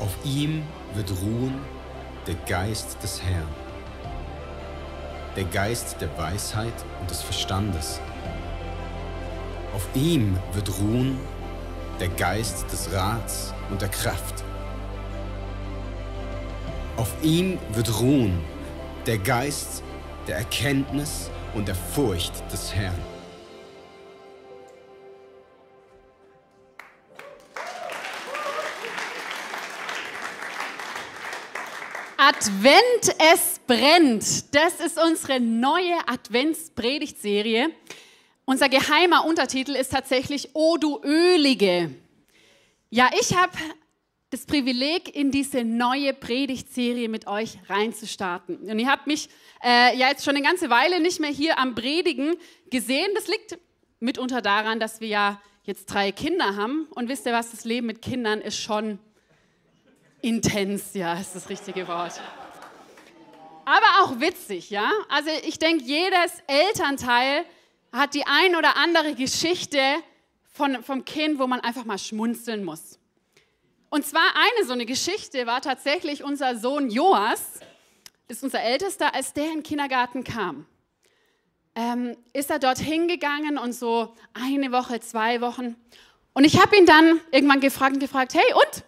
auf 0.00 0.14
ihm 0.24 0.62
wird 0.94 1.10
ruhen 1.22 1.58
der 2.26 2.34
Geist 2.46 3.02
des 3.02 3.22
Herrn, 3.22 3.48
der 5.36 5.44
Geist 5.44 5.96
der 6.00 6.16
Weisheit 6.18 6.74
und 7.00 7.10
des 7.10 7.22
Verstandes. 7.22 8.00
Auf 9.74 9.86
ihm 9.94 10.38
wird 10.52 10.68
ruhen 10.78 11.18
der 12.00 12.08
Geist 12.08 12.70
des 12.72 12.92
Rats 12.92 13.54
und 13.70 13.80
der 13.80 13.88
Kraft. 13.88 14.44
Auf 16.96 17.12
ihm 17.22 17.58
wird 17.72 18.00
ruhen 18.00 18.42
der 19.06 19.18
Geist 19.18 19.82
der 20.26 20.36
Erkenntnis 20.36 21.30
und 21.54 21.68
der 21.68 21.74
Furcht 21.74 22.32
des 22.52 22.74
Herrn. 22.74 23.15
Advent, 32.38 33.16
es 33.32 33.60
brennt. 33.66 34.54
Das 34.54 34.80
ist 34.80 35.02
unsere 35.02 35.40
neue 35.40 35.96
Adventspredigtserie. 36.06 37.70
Unser 38.44 38.68
geheimer 38.68 39.24
Untertitel 39.24 39.70
ist 39.70 39.92
tatsächlich 39.92 40.50
O 40.52 40.76
du 40.76 41.00
Ölige. 41.02 41.94
Ja, 42.90 43.08
ich 43.18 43.34
habe 43.34 43.56
das 44.28 44.44
Privileg, 44.44 45.16
in 45.16 45.30
diese 45.30 45.64
neue 45.64 46.12
Predigtserie 46.12 47.08
mit 47.08 47.26
euch 47.26 47.56
reinzustarten. 47.70 48.58
Und 48.58 48.78
ihr 48.78 48.90
habt 48.90 49.06
mich 49.06 49.30
äh, 49.64 49.96
ja 49.96 50.08
jetzt 50.08 50.22
schon 50.22 50.36
eine 50.36 50.44
ganze 50.44 50.68
Weile 50.68 51.00
nicht 51.00 51.20
mehr 51.20 51.30
hier 51.30 51.58
am 51.58 51.74
Predigen 51.74 52.34
gesehen. 52.68 53.08
Das 53.14 53.28
liegt 53.28 53.58
mitunter 53.98 54.42
daran, 54.42 54.78
dass 54.78 55.00
wir 55.00 55.08
ja 55.08 55.40
jetzt 55.62 55.86
drei 55.86 56.12
Kinder 56.12 56.56
haben. 56.56 56.86
Und 56.94 57.08
wisst 57.08 57.24
ihr 57.24 57.32
was, 57.32 57.52
das 57.52 57.64
Leben 57.64 57.86
mit 57.86 58.02
Kindern 58.02 58.42
ist 58.42 58.60
schon 58.60 58.98
Intens, 60.22 60.94
ja, 60.94 61.14
ist 61.14 61.34
das 61.34 61.48
richtige 61.48 61.86
Wort. 61.88 62.20
Aber 63.64 64.02
auch 64.02 64.20
witzig, 64.20 64.70
ja. 64.70 64.90
Also 65.08 65.30
ich 65.44 65.58
denke, 65.58 65.84
jedes 65.84 66.42
Elternteil 66.46 67.44
hat 67.92 68.14
die 68.14 68.24
ein 68.26 68.56
oder 68.56 68.76
andere 68.76 69.14
Geschichte 69.14 69.80
von, 70.52 70.82
vom 70.82 71.04
Kind, 71.04 71.38
wo 71.38 71.46
man 71.46 71.60
einfach 71.60 71.84
mal 71.84 71.98
schmunzeln 71.98 72.64
muss. 72.64 72.98
Und 73.88 74.04
zwar 74.04 74.34
eine 74.34 74.66
so 74.66 74.72
eine 74.72 74.86
Geschichte 74.86 75.46
war 75.46 75.60
tatsächlich 75.60 76.22
unser 76.24 76.56
Sohn 76.56 76.90
Joas, 76.90 77.60
das 78.28 78.38
ist 78.38 78.42
unser 78.42 78.60
Ältester, 78.60 79.14
als 79.14 79.32
der 79.32 79.44
in 79.44 79.54
den 79.54 79.62
Kindergarten 79.62 80.24
kam. 80.24 80.66
Ähm, 81.74 82.16
ist 82.32 82.50
er 82.50 82.58
dort 82.58 82.78
hingegangen 82.78 83.58
und 83.58 83.72
so 83.72 84.14
eine 84.32 84.72
Woche, 84.72 84.98
zwei 85.00 85.40
Wochen. 85.40 85.76
Und 86.32 86.44
ich 86.44 86.60
habe 86.60 86.76
ihn 86.76 86.86
dann 86.86 87.20
irgendwann 87.30 87.60
gefragt 87.60 87.94
und 87.94 88.00
gefragt, 88.00 88.34
hey 88.34 88.52
und, 88.54 88.84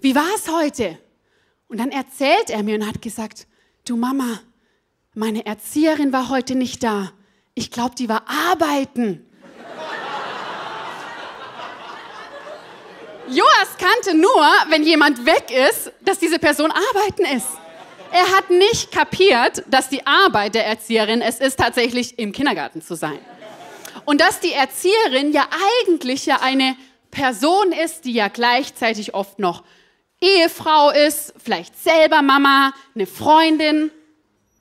wie 0.00 0.14
war 0.14 0.28
es 0.34 0.48
heute? 0.48 0.98
Und 1.68 1.78
dann 1.78 1.90
erzählt 1.90 2.50
er 2.50 2.62
mir 2.62 2.76
und 2.76 2.86
hat 2.86 3.02
gesagt, 3.02 3.46
du 3.84 3.96
Mama, 3.96 4.40
meine 5.14 5.44
Erzieherin 5.44 6.12
war 6.12 6.28
heute 6.28 6.54
nicht 6.54 6.82
da. 6.82 7.12
Ich 7.54 7.70
glaube, 7.70 7.94
die 7.96 8.08
war 8.08 8.22
arbeiten. 8.26 9.24
Joas 13.28 13.76
kannte 13.76 14.16
nur, 14.16 14.46
wenn 14.70 14.84
jemand 14.84 15.26
weg 15.26 15.50
ist, 15.50 15.92
dass 16.00 16.18
diese 16.18 16.38
Person 16.38 16.70
arbeiten 16.70 17.24
ist. 17.36 17.48
Er 18.10 18.36
hat 18.36 18.48
nicht 18.48 18.90
kapiert, 18.90 19.64
dass 19.66 19.90
die 19.90 20.06
Arbeit 20.06 20.54
der 20.54 20.66
Erzieherin 20.66 21.20
es 21.20 21.40
ist, 21.40 21.58
tatsächlich 21.58 22.18
im 22.18 22.32
Kindergarten 22.32 22.80
zu 22.80 22.94
sein. 22.94 23.18
Und 24.06 24.22
dass 24.22 24.40
die 24.40 24.52
Erzieherin 24.52 25.32
ja 25.32 25.46
eigentlich 25.82 26.24
ja 26.24 26.40
eine 26.40 26.74
Person 27.10 27.72
ist, 27.72 28.06
die 28.06 28.12
ja 28.12 28.28
gleichzeitig 28.28 29.12
oft 29.12 29.38
noch 29.38 29.62
Ehefrau 30.20 30.90
ist, 30.90 31.32
vielleicht 31.42 31.76
selber 31.80 32.22
Mama, 32.22 32.72
eine 32.94 33.06
Freundin. 33.06 33.90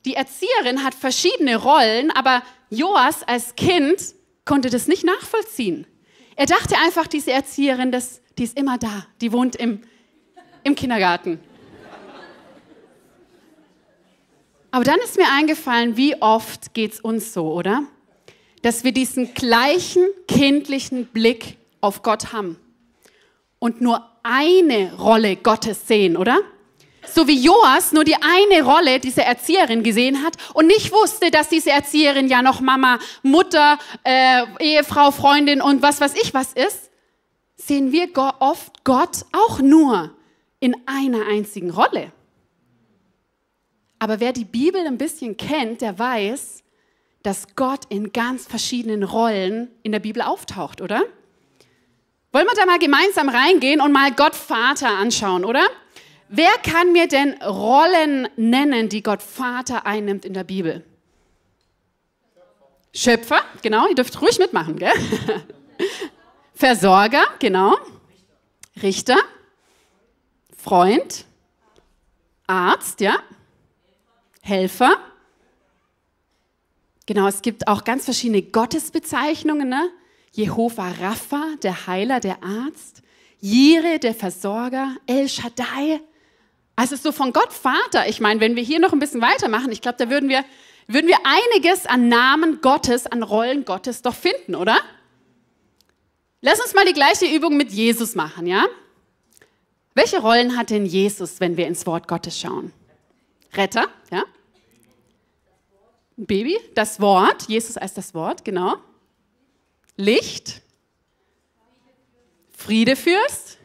Die 0.06 0.13
Erzieherin 0.13 0.84
hat 0.84 0.94
verschiedene 0.94 1.56
Rollen, 1.56 2.12
aber 2.12 2.44
Joas 2.69 3.23
als 3.23 3.56
Kind 3.56 4.13
konnte 4.46 4.69
das 4.69 4.88
nicht 4.88 5.03
nachvollziehen. 5.03 5.88
Er 6.35 6.46
dachte 6.46 6.75
einfach, 6.78 7.07
diese 7.07 7.31
Erzieherin, 7.31 7.91
das, 7.91 8.22
die 8.38 8.44
ist 8.44 8.57
immer 8.57 8.78
da, 8.78 9.07
die 9.22 9.31
wohnt 9.31 9.56
im, 9.56 9.81
im 10.63 10.75
Kindergarten. 10.75 11.40
Aber 14.69 14.84
dann 14.84 15.00
ist 15.00 15.17
mir 15.17 15.28
eingefallen, 15.31 15.97
wie 15.97 16.22
oft 16.22 16.75
geht 16.75 16.94
es 16.94 17.00
uns 17.00 17.34
so, 17.34 17.51
oder? 17.51 17.84
Dass 18.62 18.84
wir 18.84 18.91
diesen 18.91 19.34
gleichen 19.34 20.06
kindlichen 20.28 21.07
Blick 21.07 21.57
auf 21.81 22.03
Gott 22.03 22.31
haben 22.34 22.59
und 23.59 23.81
nur 23.81 24.07
eine 24.27 24.93
Rolle 24.95 25.35
Gottes 25.35 25.88
sehen, 25.88 26.17
oder? 26.17 26.39
So 27.07 27.27
wie 27.27 27.39
Joas 27.39 27.93
nur 27.93 28.03
die 28.03 28.15
eine 28.15 28.63
Rolle 28.63 28.99
dieser 28.99 29.23
Erzieherin 29.23 29.81
gesehen 29.81 30.23
hat 30.23 30.35
und 30.53 30.67
nicht 30.67 30.91
wusste, 30.91 31.31
dass 31.31 31.49
diese 31.49 31.71
Erzieherin 31.71 32.27
ja 32.27 32.41
noch 32.41 32.59
Mama, 32.59 32.99
Mutter, 33.23 33.79
äh, 34.03 34.43
Ehefrau, 34.59 35.11
Freundin 35.11 35.61
und 35.61 35.81
was 35.81 36.01
weiß 36.01 36.16
ich 36.21 36.33
was 36.33 36.53
ist, 36.53 36.91
sehen 37.55 37.91
wir 37.91 38.09
oft 38.39 38.83
Gott 38.83 39.25
auch 39.31 39.59
nur 39.59 40.11
in 40.59 40.75
einer 40.85 41.27
einzigen 41.27 41.69
Rolle. 41.69 42.11
Aber 43.99 44.19
wer 44.19 44.33
die 44.33 44.45
Bibel 44.45 44.85
ein 44.85 44.97
bisschen 44.97 45.37
kennt, 45.37 45.81
der 45.81 45.97
weiß, 45.97 46.63
dass 47.23 47.55
Gott 47.55 47.85
in 47.89 48.13
ganz 48.13 48.45
verschiedenen 48.45 49.03
Rollen 49.03 49.69
in 49.83 49.91
der 49.91 49.99
Bibel 49.99 50.21
auftaucht, 50.21 50.81
oder? 50.81 51.03
Wollen 52.37 52.45
wir 52.45 52.53
da 52.53 52.67
mal 52.67 52.77
gemeinsam 52.77 53.29
reingehen 53.29 53.81
und 53.81 53.91
mal 53.91 54.11
Gott 54.11 54.35
Vater 54.35 54.89
anschauen, 54.89 55.43
oder? 55.43 55.67
Wer 56.29 56.51
kann 56.61 56.91
mir 56.91 57.07
denn 57.07 57.33
Rollen 57.41 58.27
nennen, 58.35 58.89
die 58.89 59.01
Gott 59.01 59.23
Vater 59.23 59.87
einnimmt 59.87 60.23
in 60.23 60.35
der 60.35 60.43
Bibel? 60.43 60.85
Schöpfer, 62.93 63.41
genau, 63.63 63.87
ihr 63.87 63.95
dürft 63.95 64.21
ruhig 64.21 64.37
mitmachen, 64.37 64.77
gell? 64.77 64.91
Versorger, 66.53 67.23
genau. 67.39 67.75
Richter, 68.83 69.17
Freund, 70.55 71.25
Arzt, 72.45 73.01
ja. 73.01 73.15
Helfer. 74.41 74.95
Genau, 77.07 77.25
es 77.25 77.41
gibt 77.41 77.67
auch 77.67 77.83
ganz 77.83 78.05
verschiedene 78.05 78.43
Gottesbezeichnungen, 78.43 79.67
ne? 79.67 79.89
Jehova 80.37 80.89
Rapha, 81.01 81.55
der 81.63 81.87
Heiler, 81.87 82.19
der 82.19 82.43
Arzt, 82.43 83.01
Jire, 83.39 83.97
der 83.97 84.13
Versorger, 84.13 84.95
El 85.07 85.27
Shaddai. 85.27 85.99
Also 86.75 86.95
so 86.95 87.11
von 87.11 87.33
Gott 87.33 87.51
Vater. 87.51 88.07
Ich 88.07 88.19
meine, 88.19 88.39
wenn 88.39 88.55
wir 88.55 88.61
hier 88.61 88.79
noch 88.79 88.93
ein 88.93 88.99
bisschen 88.99 89.19
weitermachen, 89.19 89.71
ich 89.71 89.81
glaube, 89.81 89.97
da 89.97 90.11
würden 90.11 90.29
wir, 90.29 90.45
würden 90.85 91.07
wir 91.07 91.17
einiges 91.23 91.87
an 91.87 92.07
Namen 92.07 92.61
Gottes, 92.61 93.07
an 93.07 93.23
Rollen 93.23 93.65
Gottes 93.65 94.03
doch 94.03 94.13
finden, 94.13 94.53
oder? 94.53 94.77
Lass 96.41 96.61
uns 96.61 96.75
mal 96.75 96.85
die 96.85 96.93
gleiche 96.93 97.25
Übung 97.25 97.57
mit 97.57 97.71
Jesus 97.71 98.13
machen, 98.13 98.45
ja? 98.45 98.67
Welche 99.95 100.19
Rollen 100.19 100.55
hat 100.55 100.69
denn 100.69 100.85
Jesus, 100.85 101.39
wenn 101.39 101.57
wir 101.57 101.65
ins 101.65 101.87
Wort 101.87 102.07
Gottes 102.07 102.39
schauen? 102.39 102.71
Retter, 103.55 103.87
ja? 104.11 104.23
Baby, 106.15 106.59
das 106.75 106.99
Wort, 107.01 107.47
Jesus 107.47 107.75
als 107.75 107.95
das 107.95 108.13
Wort, 108.13 108.45
genau. 108.45 108.77
Licht, 109.97 110.62
Friedefürst, 112.56 113.58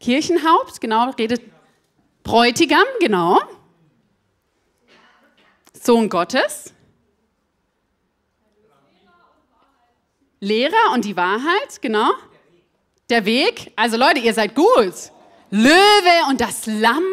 Kirchenhaupt, 0.00 0.82
genau, 0.82 1.10
redet 1.10 1.40
Bräutigam, 2.24 2.84
genau. 3.00 3.40
Sohn 5.72 6.08
Gottes. 6.08 6.74
Lehrer 10.40 10.92
und 10.92 11.04
die 11.04 11.16
Wahrheit, 11.16 11.80
genau. 11.80 12.10
Der 13.08 13.24
Weg, 13.24 13.72
also 13.76 13.96
Leute, 13.96 14.18
ihr 14.18 14.34
seid 14.34 14.54
gut. 14.54 14.94
Löwe 15.50 16.28
und 16.28 16.40
das 16.40 16.66
Lamm. 16.66 17.04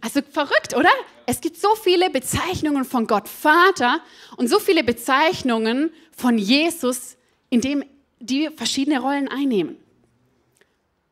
Also 0.00 0.20
verrückt, 0.22 0.74
oder? 0.74 0.90
Es 1.26 1.40
gibt 1.40 1.56
so 1.56 1.74
viele 1.74 2.08
Bezeichnungen 2.08 2.84
von 2.84 3.08
Gott 3.08 3.28
Vater 3.28 4.00
und 4.36 4.48
so 4.48 4.60
viele 4.60 4.84
Bezeichnungen 4.84 5.92
von 6.16 6.38
Jesus, 6.38 7.16
in 7.50 7.60
dem 7.60 7.84
die 8.20 8.48
verschiedene 8.54 9.00
Rollen 9.00 9.28
einnehmen. 9.28 9.76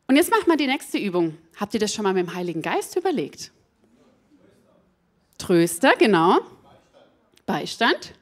Und 0.07 0.15
jetzt 0.15 0.31
macht 0.31 0.47
mal 0.47 0.55
die 0.55 0.67
nächste 0.67 0.97
Übung. 0.97 1.37
Habt 1.59 1.73
ihr 1.73 1.79
das 1.79 1.93
schon 1.93 2.03
mal 2.03 2.13
mit 2.13 2.27
dem 2.27 2.33
Heiligen 2.33 2.61
Geist 2.61 2.95
überlegt? 2.95 3.51
Tröster, 5.37 5.95
genau. 5.97 6.39
Beistand. 7.45 8.13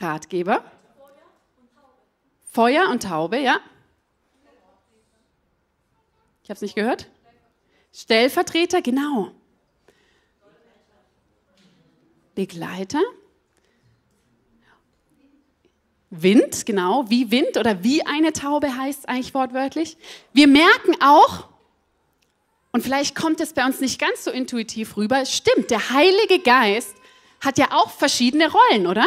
Ratgeber. 0.00 0.64
Feuer 2.52 2.88
und 2.90 3.04
Taube, 3.04 3.38
ja. 3.38 3.60
Ich 6.42 6.50
habe 6.50 6.56
es 6.56 6.62
nicht 6.62 6.74
gehört. 6.74 7.08
Stellvertreter, 7.92 8.82
genau. 8.82 9.32
Begleiter. 12.40 13.02
Wind, 16.08 16.64
genau, 16.64 17.04
wie 17.10 17.30
Wind 17.30 17.58
oder 17.58 17.84
wie 17.84 18.06
eine 18.06 18.32
Taube 18.32 18.74
heißt 18.78 19.10
eigentlich 19.10 19.34
wortwörtlich. 19.34 19.98
Wir 20.32 20.48
merken 20.48 20.94
auch, 21.02 21.48
und 22.72 22.82
vielleicht 22.82 23.14
kommt 23.14 23.42
es 23.42 23.52
bei 23.52 23.66
uns 23.66 23.80
nicht 23.80 24.00
ganz 24.00 24.24
so 24.24 24.30
intuitiv 24.30 24.96
rüber, 24.96 25.26
stimmt, 25.26 25.70
der 25.70 25.90
Heilige 25.90 26.38
Geist 26.38 26.94
hat 27.42 27.58
ja 27.58 27.72
auch 27.72 27.90
verschiedene 27.90 28.50
Rollen, 28.50 28.86
oder? 28.86 29.06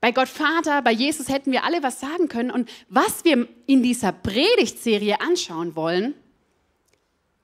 Bei 0.00 0.10
Gott 0.10 0.28
Vater, 0.28 0.82
bei 0.82 0.90
Jesus 0.90 1.28
hätten 1.28 1.52
wir 1.52 1.62
alle 1.62 1.84
was 1.84 2.00
sagen 2.00 2.26
können. 2.28 2.50
Und 2.50 2.68
was 2.88 3.24
wir 3.24 3.46
in 3.66 3.84
dieser 3.84 4.10
Predigtserie 4.10 5.20
anschauen 5.20 5.76
wollen, 5.76 6.14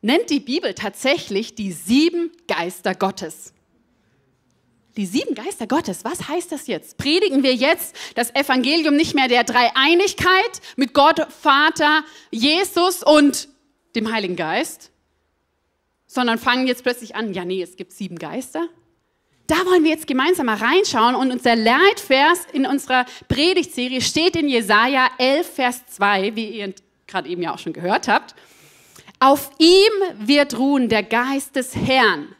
nennt 0.03 0.31
die 0.31 0.41
Bibel 0.41 0.75
tatsächlich 0.75 1.55
die 1.55 1.71
sieben 1.71 2.32
Geister 2.49 2.97
Gottes. 2.97 3.53
Die 4.96 5.06
sieben 5.06 5.35
Geister 5.35 5.67
Gottes, 5.67 6.05
was 6.05 6.29
heißt 6.29 6.52
das 6.52 6.69
jetzt? 6.69 6.99
Predigen 6.99 7.43
wir 7.43 7.55
jetzt 7.55 7.96
das 8.14 8.32
Evangelium 8.35 8.94
nicht 8.94 9.14
mehr 9.14 9.26
der 9.26 9.43
Dreieinigkeit 9.43 10.61
mit 10.76 10.94
Gott, 10.94 11.26
Vater, 11.32 12.05
Jesus 12.31 13.02
und 13.02 13.49
dem 13.96 14.12
Heiligen 14.12 14.37
Geist, 14.37 14.93
sondern 16.06 16.38
fangen 16.38 16.69
jetzt 16.69 16.85
plötzlich 16.85 17.17
an, 17.17 17.35
ja 17.35 17.44
nee, 17.44 17.61
es 17.61 17.76
gibt 17.76 17.93
sieben 17.93 18.19
Geister? 18.19 18.69
Da 19.49 19.56
wollen 19.67 19.82
wir 19.82 19.91
jetzt 19.91 20.06
gemeinsam 20.06 20.46
mal 20.46 20.56
reinschauen 20.56 21.17
und 21.17 21.31
unser 21.31 21.56
Leitvers 21.56 22.47
in 22.52 22.64
unserer 22.64 23.05
Predigtserie 23.29 24.00
steht 24.00 24.37
in 24.37 24.49
Jesaja 24.49 25.08
11, 25.19 25.55
Vers 25.55 25.87
2, 25.90 26.35
wie 26.35 26.49
ihr 26.50 26.73
gerade 27.06 27.29
eben 27.29 27.43
ja 27.43 27.52
auch 27.52 27.58
schon 27.58 27.75
gehört 27.75 28.08
habt. 28.08 28.35
Auf 29.19 29.50
ihm 29.58 30.26
wird 30.26 30.56
ruhen 30.56 30.88
der 30.88 31.02
Geist 31.02 31.56
des 31.56 31.76
Herrn, 31.76 32.35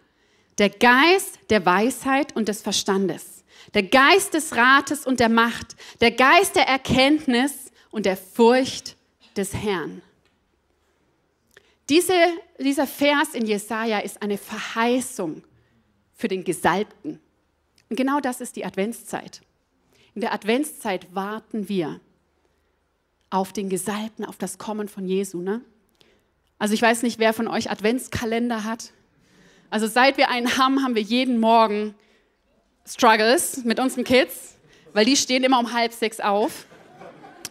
der 0.59 0.71
Geist 0.71 1.39
der 1.51 1.65
Weisheit 1.67 2.35
und 2.37 2.49
des 2.49 2.63
Verstandes, 2.63 3.45
der 3.75 3.83
Geist 3.83 4.35
des 4.35 4.55
Rates 4.57 5.07
und 5.07 5.21
der 5.21 5.29
Macht, 5.29 5.77
der 6.01 6.11
Geist 6.11 6.57
der 6.57 6.67
Erkenntnis 6.67 7.73
und 7.91 8.07
der 8.07 8.17
Furcht 8.17 8.97
des 9.37 9.55
Herrn. 9.55 10.03
Diese, 11.89 12.15
dieser 12.59 12.87
Vers 12.87 13.35
in 13.35 13.47
Jesaja 13.47 13.99
ist 13.99 14.23
eine 14.23 14.39
Verheißung 14.39 15.43
für 16.15 16.29
den 16.29 16.45
Gesalbten. 16.45 17.21
Und 17.91 17.97
genau 17.97 18.21
das 18.21 18.41
ist 18.41 18.57
die 18.57 18.65
Adventszeit. 18.65 19.43
In 20.15 20.21
der 20.21 20.33
Adventszeit 20.33 21.15
warten 21.15 21.69
wir 21.69 22.01
auf 23.31 23.53
den 23.53 23.69
Gesalbten, 23.69 24.25
auf 24.25 24.37
das 24.37 24.59
Kommen 24.59 24.89
von 24.89 25.07
Jesu. 25.07 25.43
Ne? 25.43 25.61
Also 26.59 26.73
ich 26.75 26.81
weiß 26.81 27.03
nicht, 27.03 27.19
wer 27.19 27.33
von 27.35 27.49
euch 27.49 27.71
Adventskalender 27.71 28.65
hat. 28.65 28.93
Also 29.71 29.87
seit 29.87 30.17
wir 30.17 30.29
einen 30.29 30.57
haben, 30.57 30.83
haben 30.83 30.95
wir 30.95 31.03
jeden 31.03 31.39
Morgen 31.39 31.95
Struggles 32.87 33.65
mit 33.65 33.81
unseren 33.81 34.05
Kids, 34.05 34.57
weil 34.93 35.05
die 35.05 35.17
stehen 35.17 35.43
immer 35.45 35.59
um 35.59 35.73
halb 35.73 35.93
sechs 35.93 36.21
auf. 36.21 36.67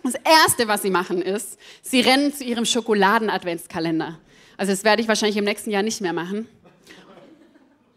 Das 0.04 0.15
Erste, 0.15 0.68
was 0.68 0.81
sie 0.81 0.89
machen, 0.89 1.21
ist, 1.21 1.57
sie 1.81 2.01
rennen 2.01 2.33
zu 2.33 2.44
ihrem 2.44 2.65
Schokoladen-Adventskalender. 2.65 4.19
Also 4.57 4.71
das 4.71 4.83
werde 4.83 5.01
ich 5.01 5.07
wahrscheinlich 5.07 5.38
im 5.38 5.45
nächsten 5.45 5.71
Jahr 5.71 5.81
nicht 5.81 6.01
mehr 6.01 6.13
machen. 6.13 6.48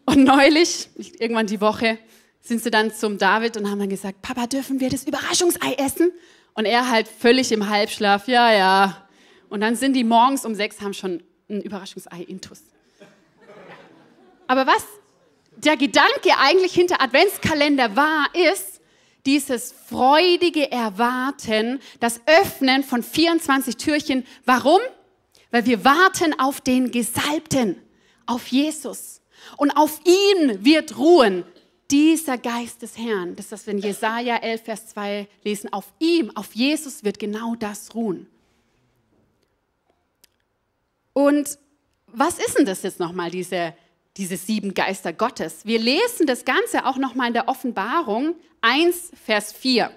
Und 0.05 0.23
neulich, 0.23 0.89
irgendwann 1.19 1.47
die 1.47 1.59
Woche, 1.59 1.99
sind 2.39 2.63
sie 2.63 2.71
dann 2.71 2.93
zum 2.93 3.17
David 3.17 3.57
und 3.57 3.69
haben 3.69 3.79
dann 3.79 3.89
gesagt, 3.89 4.21
Papa, 4.21 4.47
dürfen 4.47 4.79
wir 4.79 4.89
das 4.89 5.03
Überraschungsei 5.03 5.73
essen? 5.73 6.11
Und 6.53 6.65
er 6.65 6.89
halt 6.89 7.07
völlig 7.07 7.51
im 7.51 7.69
Halbschlaf, 7.69 8.27
ja, 8.27 8.51
ja. 8.53 9.07
Und 9.49 9.59
dann 9.61 9.75
sind 9.75 9.93
die 9.93 10.05
morgens 10.05 10.45
um 10.45 10.55
sechs, 10.55 10.81
haben 10.81 10.93
schon 10.93 11.21
ein 11.49 11.61
Überraschungsei 11.61 12.21
intus. 12.21 12.61
Aber 14.47 14.65
was 14.65 14.85
der 15.57 15.77
Gedanke 15.77 16.37
eigentlich 16.39 16.73
hinter 16.73 17.01
Adventskalender 17.01 17.95
war, 17.95 18.27
ist 18.33 18.81
dieses 19.25 19.73
freudige 19.89 20.71
Erwarten, 20.71 21.81
das 21.99 22.21
Öffnen 22.25 22.83
von 22.83 23.03
24 23.03 23.75
Türchen. 23.75 24.25
Warum? 24.45 24.79
Weil 25.51 25.65
wir 25.65 25.83
warten 25.83 26.39
auf 26.39 26.61
den 26.61 26.91
Gesalbten, 26.91 27.81
auf 28.25 28.47
Jesus. 28.47 29.21
Und 29.57 29.71
auf 29.71 29.99
ihn 30.05 30.63
wird 30.63 30.97
ruhen 30.97 31.43
dieser 31.91 32.37
Geist 32.37 32.81
des 32.81 32.97
Herrn. 32.97 33.35
Das 33.35 33.45
ist 33.45 33.51
das, 33.51 33.67
wenn 33.67 33.77
Jesaja 33.79 34.37
11, 34.37 34.63
Vers 34.63 34.87
2 34.87 35.27
lesen. 35.43 35.71
Auf 35.71 35.85
ihm, 35.99 36.35
auf 36.35 36.53
Jesus 36.53 37.03
wird 37.03 37.19
genau 37.19 37.55
das 37.55 37.95
ruhen. 37.95 38.27
Und 41.13 41.57
was 42.07 42.39
ist 42.39 42.57
denn 42.57 42.65
das 42.65 42.83
jetzt 42.83 42.99
nochmal, 42.99 43.31
diese 43.31 43.73
diese 44.17 44.37
sieben 44.37 44.73
Geister 44.73 45.13
Gottes. 45.13 45.65
Wir 45.65 45.79
lesen 45.79 46.25
das 46.25 46.45
Ganze 46.45 46.85
auch 46.85 46.97
nochmal 46.97 47.27
in 47.27 47.33
der 47.33 47.47
Offenbarung 47.47 48.35
1, 48.61 49.11
Vers 49.25 49.53
4. 49.53 49.91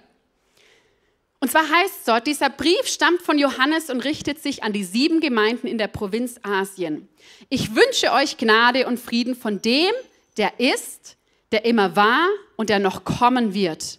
Und 1.41 1.51
zwar 1.51 1.69
heißt 1.69 1.95
es 2.01 2.05
dort, 2.05 2.27
dieser 2.27 2.51
Brief 2.51 2.87
stammt 2.87 3.23
von 3.23 3.39
Johannes 3.39 3.89
und 3.89 4.05
richtet 4.05 4.43
sich 4.43 4.63
an 4.63 4.75
die 4.75 4.85
sieben 4.85 5.21
Gemeinden 5.21 5.67
in 5.67 5.79
der 5.79 5.89
Provinz 5.89 6.39
Asien. 6.43 7.09
Ich 7.49 7.75
wünsche 7.75 8.13
euch 8.13 8.37
Gnade 8.37 8.87
und 8.87 9.01
Frieden 9.01 9.35
von 9.35 9.63
dem, 9.63 9.91
der 10.37 10.61
ist, 10.61 11.17
der 11.51 11.65
immer 11.65 11.97
war 11.97 12.29
und 12.57 12.69
der 12.69 12.79
noch 12.79 13.05
kommen 13.05 13.55
wird. 13.55 13.99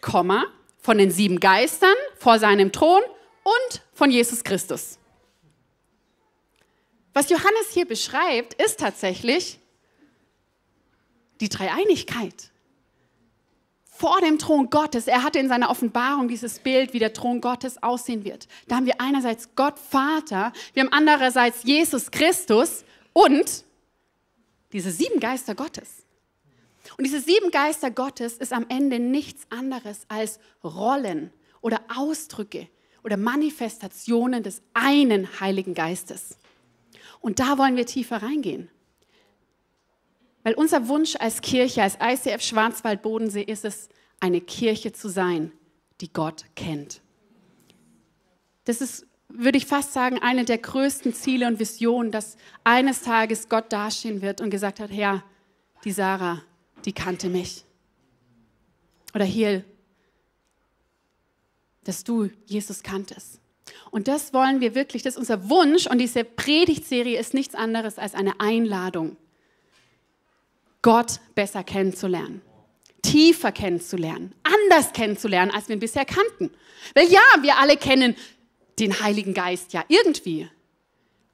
Komma, 0.00 0.44
von 0.78 0.98
den 0.98 1.12
sieben 1.12 1.38
Geistern 1.38 1.94
vor 2.18 2.40
seinem 2.40 2.72
Thron 2.72 3.02
und 3.44 3.82
von 3.94 4.10
Jesus 4.10 4.42
Christus. 4.42 4.98
Was 7.12 7.28
Johannes 7.28 7.70
hier 7.72 7.86
beschreibt, 7.86 8.54
ist 8.62 8.80
tatsächlich 8.80 9.58
die 11.40 11.48
Dreieinigkeit. 11.48 12.50
Vor 13.84 14.20
dem 14.20 14.38
Thron 14.38 14.70
Gottes. 14.70 15.06
Er 15.06 15.22
hatte 15.22 15.38
in 15.38 15.48
seiner 15.48 15.70
Offenbarung 15.70 16.26
dieses 16.26 16.58
Bild, 16.58 16.92
wie 16.92 16.98
der 16.98 17.12
Thron 17.12 17.40
Gottes 17.40 17.82
aussehen 17.82 18.24
wird. 18.24 18.48
Da 18.66 18.76
haben 18.76 18.86
wir 18.86 19.00
einerseits 19.00 19.50
Gott 19.54 19.78
Vater, 19.78 20.52
wir 20.72 20.82
haben 20.82 20.92
andererseits 20.92 21.62
Jesus 21.64 22.10
Christus 22.10 22.84
und 23.12 23.64
diese 24.72 24.90
sieben 24.90 25.20
Geister 25.20 25.54
Gottes. 25.54 26.04
Und 26.96 27.04
diese 27.04 27.20
sieben 27.20 27.50
Geister 27.50 27.90
Gottes 27.90 28.34
ist 28.34 28.52
am 28.52 28.66
Ende 28.68 28.98
nichts 28.98 29.46
anderes 29.50 30.06
als 30.08 30.40
Rollen 30.64 31.32
oder 31.60 31.80
Ausdrücke 31.94 32.68
oder 33.04 33.16
Manifestationen 33.16 34.42
des 34.42 34.62
einen 34.74 35.40
Heiligen 35.40 35.74
Geistes. 35.74 36.38
Und 37.22 37.38
da 37.38 37.56
wollen 37.56 37.76
wir 37.76 37.86
tiefer 37.86 38.22
reingehen. 38.22 38.68
Weil 40.42 40.54
unser 40.54 40.88
Wunsch 40.88 41.14
als 41.16 41.40
Kirche, 41.40 41.82
als 41.82 41.96
ICF 42.02 42.42
Schwarzwald-Bodensee 42.42 43.42
ist 43.42 43.64
es, 43.64 43.88
eine 44.20 44.40
Kirche 44.40 44.92
zu 44.92 45.08
sein, 45.08 45.52
die 46.00 46.12
Gott 46.12 46.44
kennt. 46.56 47.00
Das 48.64 48.80
ist, 48.80 49.06
würde 49.28 49.56
ich 49.56 49.66
fast 49.66 49.92
sagen, 49.92 50.18
eine 50.18 50.44
der 50.44 50.58
größten 50.58 51.14
Ziele 51.14 51.46
und 51.46 51.60
Visionen, 51.60 52.10
dass 52.10 52.36
eines 52.64 53.02
Tages 53.02 53.48
Gott 53.48 53.72
dastehen 53.72 54.20
wird 54.20 54.40
und 54.40 54.50
gesagt 54.50 54.80
hat, 54.80 54.90
Herr, 54.90 55.24
die 55.84 55.92
Sarah, 55.92 56.42
die 56.84 56.92
kannte 56.92 57.28
mich. 57.28 57.64
Oder 59.14 59.24
hier, 59.24 59.64
dass 61.84 62.02
du 62.02 62.30
Jesus 62.46 62.82
kanntest. 62.82 63.41
Und 63.92 64.08
das 64.08 64.32
wollen 64.32 64.62
wir 64.62 64.74
wirklich, 64.74 65.02
das 65.02 65.14
ist 65.14 65.18
unser 65.18 65.50
Wunsch. 65.50 65.86
Und 65.86 65.98
diese 65.98 66.24
Predigtserie 66.24 67.20
ist 67.20 67.34
nichts 67.34 67.54
anderes 67.54 67.98
als 67.98 68.14
eine 68.14 68.40
Einladung, 68.40 69.16
Gott 70.80 71.20
besser 71.34 71.62
kennenzulernen, 71.62 72.40
tiefer 73.02 73.52
kennenzulernen, 73.52 74.34
anders 74.42 74.94
kennenzulernen, 74.94 75.52
als 75.52 75.68
wir 75.68 75.76
ihn 75.76 75.80
bisher 75.80 76.06
kannten. 76.06 76.50
Weil 76.94 77.08
ja, 77.08 77.20
wir 77.42 77.58
alle 77.58 77.76
kennen 77.76 78.16
den 78.78 78.98
Heiligen 79.00 79.34
Geist 79.34 79.74
ja 79.74 79.84
irgendwie. 79.88 80.48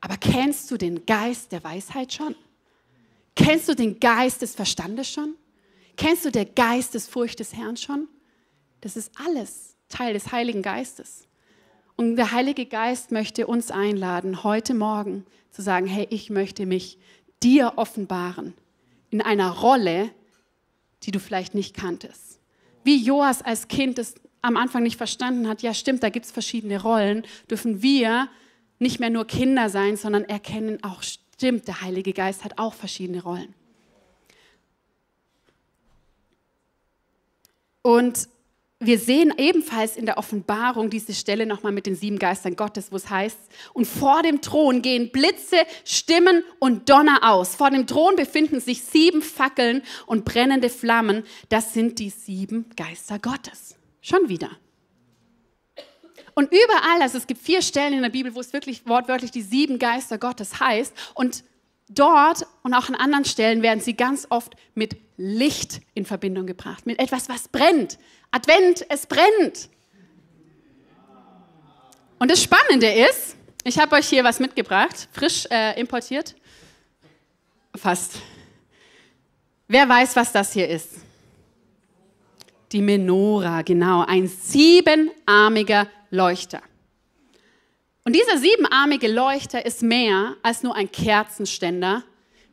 Aber 0.00 0.16
kennst 0.16 0.68
du 0.72 0.76
den 0.76 1.06
Geist 1.06 1.52
der 1.52 1.62
Weisheit 1.62 2.12
schon? 2.12 2.34
Kennst 3.36 3.68
du 3.68 3.74
den 3.74 4.00
Geist 4.00 4.42
des 4.42 4.56
Verstandes 4.56 5.08
schon? 5.08 5.36
Kennst 5.96 6.24
du 6.24 6.32
den 6.32 6.52
Geist 6.56 6.94
des 6.94 7.06
Furcht 7.06 7.38
des 7.38 7.54
Herrn 7.54 7.76
schon? 7.76 8.08
Das 8.80 8.96
ist 8.96 9.12
alles 9.24 9.76
Teil 9.88 10.12
des 10.12 10.32
Heiligen 10.32 10.62
Geistes. 10.62 11.27
Und 12.00 12.14
der 12.14 12.30
Heilige 12.30 12.64
Geist 12.64 13.10
möchte 13.10 13.48
uns 13.48 13.72
einladen, 13.72 14.44
heute 14.44 14.72
Morgen 14.72 15.26
zu 15.50 15.62
sagen, 15.62 15.88
hey, 15.88 16.06
ich 16.10 16.30
möchte 16.30 16.64
mich 16.64 16.96
dir 17.42 17.72
offenbaren 17.74 18.54
in 19.10 19.20
einer 19.20 19.50
Rolle, 19.50 20.10
die 21.02 21.10
du 21.10 21.18
vielleicht 21.18 21.56
nicht 21.56 21.74
kanntest. 21.74 22.38
Wie 22.84 23.02
Joas 23.02 23.42
als 23.42 23.66
Kind 23.66 23.98
es 23.98 24.14
am 24.42 24.56
Anfang 24.56 24.84
nicht 24.84 24.96
verstanden 24.96 25.48
hat, 25.48 25.62
ja 25.62 25.74
stimmt, 25.74 26.04
da 26.04 26.08
gibt 26.08 26.26
es 26.26 26.30
verschiedene 26.30 26.80
Rollen, 26.80 27.24
dürfen 27.50 27.82
wir 27.82 28.28
nicht 28.78 29.00
mehr 29.00 29.10
nur 29.10 29.26
Kinder 29.26 29.68
sein, 29.68 29.96
sondern 29.96 30.22
erkennen 30.22 30.78
auch, 30.84 31.02
stimmt, 31.02 31.66
der 31.66 31.80
Heilige 31.80 32.12
Geist 32.12 32.44
hat 32.44 32.58
auch 32.58 32.74
verschiedene 32.74 33.24
Rollen. 33.24 33.54
Und 37.82 38.28
wir 38.80 38.98
sehen 38.98 39.34
ebenfalls 39.36 39.96
in 39.96 40.06
der 40.06 40.18
Offenbarung 40.18 40.88
diese 40.88 41.12
Stelle 41.12 41.46
nochmal 41.46 41.72
mit 41.72 41.86
den 41.86 41.96
sieben 41.96 42.18
Geistern 42.18 42.54
Gottes, 42.54 42.92
wo 42.92 42.96
es 42.96 43.10
heißt, 43.10 43.38
und 43.72 43.86
vor 43.86 44.22
dem 44.22 44.40
Thron 44.40 44.82
gehen 44.82 45.10
Blitze, 45.10 45.56
Stimmen 45.84 46.44
und 46.60 46.88
Donner 46.88 47.20
aus. 47.22 47.56
Vor 47.56 47.70
dem 47.70 47.88
Thron 47.88 48.14
befinden 48.14 48.60
sich 48.60 48.82
sieben 48.82 49.20
Fackeln 49.20 49.82
und 50.06 50.24
brennende 50.24 50.70
Flammen. 50.70 51.24
Das 51.48 51.74
sind 51.74 51.98
die 51.98 52.10
sieben 52.10 52.66
Geister 52.76 53.18
Gottes. 53.18 53.74
Schon 54.00 54.28
wieder. 54.28 54.50
Und 56.34 56.52
überall, 56.52 57.02
also 57.02 57.18
es 57.18 57.26
gibt 57.26 57.42
vier 57.42 57.62
Stellen 57.62 57.94
in 57.94 58.02
der 58.02 58.10
Bibel, 58.10 58.32
wo 58.36 58.38
es 58.38 58.52
wirklich 58.52 58.86
wortwörtlich 58.86 59.32
die 59.32 59.42
sieben 59.42 59.80
Geister 59.80 60.18
Gottes 60.18 60.60
heißt. 60.60 60.94
Und 61.14 61.42
dort 61.88 62.46
und 62.62 62.74
auch 62.74 62.88
an 62.88 62.94
anderen 62.94 63.24
Stellen 63.24 63.62
werden 63.62 63.80
sie 63.80 63.94
ganz 63.94 64.28
oft 64.30 64.54
mit 64.74 64.96
Licht 65.16 65.80
in 65.94 66.06
Verbindung 66.06 66.46
gebracht, 66.46 66.86
mit 66.86 67.00
etwas, 67.00 67.28
was 67.28 67.48
brennt. 67.48 67.98
Advent, 68.30 68.84
es 68.88 69.06
brennt. 69.06 69.68
Und 72.18 72.30
das 72.30 72.42
Spannende 72.42 72.88
ist, 72.88 73.36
ich 73.64 73.78
habe 73.78 73.96
euch 73.96 74.08
hier 74.08 74.24
was 74.24 74.40
mitgebracht, 74.40 75.08
frisch 75.12 75.46
äh, 75.50 75.78
importiert. 75.78 76.34
Fast. 77.74 78.18
Wer 79.68 79.88
weiß, 79.88 80.16
was 80.16 80.32
das 80.32 80.52
hier 80.52 80.68
ist? 80.68 80.96
Die 82.72 82.82
Menora, 82.82 83.62
genau, 83.62 84.04
ein 84.04 84.26
siebenarmiger 84.26 85.88
Leuchter. 86.10 86.62
Und 88.04 88.14
dieser 88.14 88.38
siebenarmige 88.38 89.08
Leuchter 89.08 89.64
ist 89.64 89.82
mehr 89.82 90.36
als 90.42 90.62
nur 90.62 90.74
ein 90.74 90.90
Kerzenständer, 90.90 92.04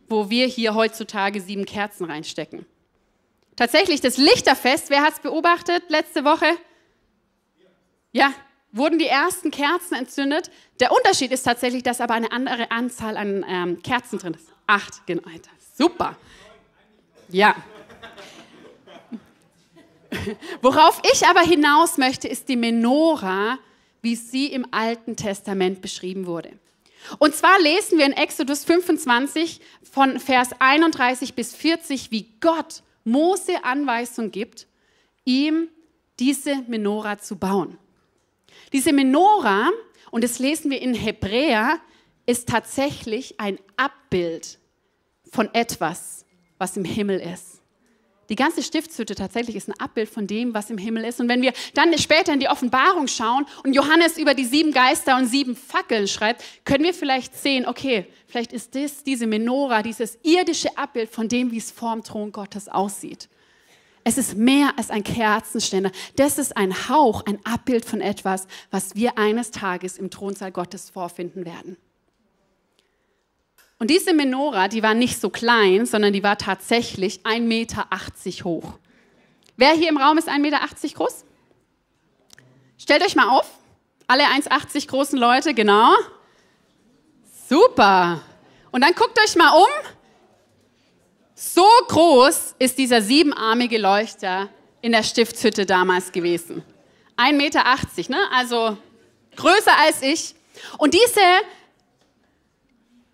wo 0.09 0.29
wir 0.29 0.47
hier 0.47 0.75
heutzutage 0.75 1.39
sieben 1.41 1.65
Kerzen 1.65 2.05
reinstecken. 2.05 2.65
Tatsächlich, 3.55 4.01
das 4.01 4.17
Lichterfest, 4.17 4.89
wer 4.89 5.01
hat 5.01 5.13
es 5.13 5.19
beobachtet 5.19 5.83
letzte 5.89 6.25
Woche? 6.25 6.45
Ja, 8.11 8.33
wurden 8.71 8.99
die 8.99 9.07
ersten 9.07 9.49
Kerzen 9.51 9.95
entzündet. 9.95 10.51
Der 10.81 10.91
Unterschied 10.91 11.31
ist 11.31 11.43
tatsächlich, 11.43 11.83
dass 11.83 12.01
aber 12.01 12.13
eine 12.13 12.31
andere 12.31 12.71
Anzahl 12.71 13.15
an 13.15 13.45
ähm, 13.47 13.81
Kerzen 13.81 14.19
drin 14.19 14.33
ist. 14.33 14.49
Acht, 14.67 15.05
genau. 15.05 15.23
Super. 15.77 16.17
Ja. 17.29 17.55
Worauf 20.61 21.01
ich 21.13 21.25
aber 21.25 21.41
hinaus 21.41 21.97
möchte, 21.97 22.27
ist 22.27 22.49
die 22.49 22.57
Menora, 22.57 23.57
wie 24.01 24.15
sie 24.15 24.47
im 24.47 24.67
Alten 24.71 25.15
Testament 25.15 25.81
beschrieben 25.81 26.25
wurde. 26.25 26.51
Und 27.19 27.35
zwar 27.35 27.59
lesen 27.59 27.97
wir 27.97 28.05
in 28.05 28.13
Exodus 28.13 28.65
25 28.65 29.61
von 29.89 30.19
Vers 30.19 30.49
31 30.59 31.35
bis 31.35 31.55
40, 31.55 32.11
wie 32.11 32.27
Gott 32.41 32.83
Mose 33.05 33.63
Anweisung 33.63 34.31
gibt, 34.31 34.67
ihm 35.23 35.69
diese 36.19 36.63
Menora 36.67 37.17
zu 37.17 37.37
bauen. 37.37 37.77
Diese 38.73 38.91
Menora, 38.91 39.69
und 40.11 40.23
das 40.23 40.39
lesen 40.39 40.71
wir 40.71 40.81
in 40.81 40.93
Hebräer, 40.93 41.79
ist 42.25 42.49
tatsächlich 42.49 43.39
ein 43.39 43.59
Abbild 43.77 44.59
von 45.31 45.53
etwas, 45.53 46.25
was 46.57 46.75
im 46.75 46.85
Himmel 46.85 47.19
ist. 47.19 47.54
Die 48.29 48.35
ganze 48.35 48.63
Stiftshütte 48.63 49.13
tatsächlich 49.15 49.55
ist 49.55 49.69
ein 49.69 49.79
Abbild 49.79 50.09
von 50.09 50.25
dem, 50.25 50.53
was 50.53 50.69
im 50.69 50.77
Himmel 50.77 51.03
ist. 51.03 51.19
Und 51.19 51.29
wenn 51.29 51.41
wir 51.41 51.53
dann 51.73 51.95
später 51.97 52.33
in 52.33 52.39
die 52.39 52.47
Offenbarung 52.47 53.07
schauen 53.07 53.45
und 53.63 53.73
Johannes 53.75 54.17
über 54.17 54.33
die 54.33 54.45
sieben 54.45 54.71
Geister 54.71 55.15
und 55.17 55.27
sieben 55.27 55.55
Fackeln 55.55 56.07
schreibt, 56.07 56.43
können 56.65 56.83
wir 56.83 56.93
vielleicht 56.93 57.35
sehen, 57.35 57.67
okay, 57.67 58.07
vielleicht 58.27 58.51
ist 58.51 58.73
das 58.75 59.03
diese 59.03 59.27
Menora, 59.27 59.83
dieses 59.83 60.17
irdische 60.23 60.75
Abbild 60.77 61.09
von 61.09 61.29
dem, 61.29 61.51
wie 61.51 61.57
es 61.57 61.71
vorm 61.71 62.03
Thron 62.03 62.31
Gottes 62.31 62.67
aussieht. 62.67 63.29
Es 64.03 64.19
ist 64.19 64.35
mehr 64.35 64.73
als 64.77 64.91
ein 64.91 65.03
Kerzenständer. 65.03 65.91
Das 66.15 66.37
ist 66.37 66.55
ein 66.55 66.89
Hauch, 66.89 67.23
ein 67.25 67.39
Abbild 67.43 67.85
von 67.85 68.01
etwas, 68.01 68.47
was 68.69 68.95
wir 68.95 69.17
eines 69.17 69.49
Tages 69.49 69.97
im 69.97 70.11
Thronsaal 70.11 70.51
Gottes 70.51 70.91
vorfinden 70.91 71.43
werden. 71.43 71.75
Und 73.77 73.89
diese 73.89 74.13
Menora, 74.13 74.67
die 74.67 74.81
war 74.83 74.93
nicht 74.93 75.19
so 75.19 75.29
klein, 75.29 75.85
sondern 75.85 76.13
die 76.13 76.23
war 76.23 76.37
tatsächlich 76.37 77.21
1,80 77.21 77.41
Meter 77.41 77.87
hoch. 78.45 78.73
Wer 79.57 79.71
hier 79.71 79.89
im 79.89 79.97
Raum 79.97 80.17
ist 80.17 80.29
1,80 80.29 80.39
Meter 80.39 80.59
groß? 80.93 81.25
Stellt 82.77 83.03
euch 83.03 83.15
mal 83.15 83.29
auf. 83.29 83.49
Alle 84.07 84.23
1,80 84.23 84.87
großen 84.87 85.19
Leute, 85.19 85.53
genau. 85.53 85.93
Super. 87.49 88.21
Und 88.71 88.81
dann 88.81 88.93
guckt 88.93 89.17
euch 89.19 89.35
mal 89.35 89.51
um. 89.57 89.91
So 91.33 91.65
groß 91.87 92.55
ist 92.59 92.77
dieser 92.77 93.01
siebenarmige 93.01 93.77
Leuchter 93.77 94.49
in 94.81 94.91
der 94.91 95.03
Stiftshütte 95.03 95.65
damals 95.65 96.11
gewesen. 96.11 96.63
1,80 97.17 97.33
Meter, 97.33 97.63
ne? 98.09 98.19
also 98.31 98.77
größer 99.35 99.77
als 99.79 100.01
ich. 100.01 100.35
Und 100.77 100.93
diese 100.93 101.21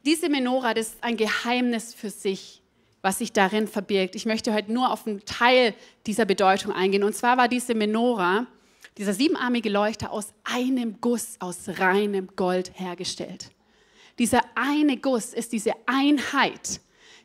diese 0.06 0.30
Menora, 0.30 0.74
das 0.74 0.90
ist 0.90 1.04
ein 1.04 1.18
Geheimnis 1.18 1.94
für 1.94 2.10
sich, 2.10 2.62
was 3.02 3.20
sich 3.20 3.34
darin 3.34 3.68
verbirgt. 3.68 4.16
Ich 4.16 4.26
möchte 4.26 4.54
heute 4.54 4.72
nur 4.72 4.92
auf 4.92 5.08
einen 5.08 5.26
Teil 5.26 5.74
dieser 6.06 6.26
Bedeutung 6.26 6.72
eingehen. 6.72 7.04
Und 7.04 7.16
zwar 7.16 7.38
war 7.38 7.48
diese 7.48 7.76
Menora, 7.76 8.48
dieser 8.98 9.14
siebenarmige 9.14 9.70
Leuchter, 9.70 10.12
aus 10.12 10.34
einem 10.44 11.00
Guss, 11.02 11.36
aus 11.40 11.68
reinem 11.80 12.30
Gold 12.36 12.72
hergestellt. 12.76 13.52
Dieser 14.20 14.42
eine 14.56 14.98
Guss 14.98 15.34
ist 15.34 15.52
diese 15.52 15.74
Einheit, 15.86 16.82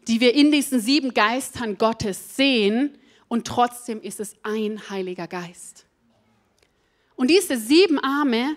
die 0.09 0.21
wir 0.21 0.35
in 0.35 0.53
diesen 0.53 0.81
sieben 0.81 1.15
Geistern 1.15 1.79
Gottes 1.79 2.37
sehen. 2.37 2.97
Und 3.29 3.47
trotzdem 3.47 4.01
ist 4.01 4.21
es 4.21 4.37
ein 4.43 4.81
Heiliger 4.89 5.27
Geist. 5.27 5.87
Und 7.17 7.29
diese 7.29 7.57
sieben 7.57 7.99
Arme 7.99 8.57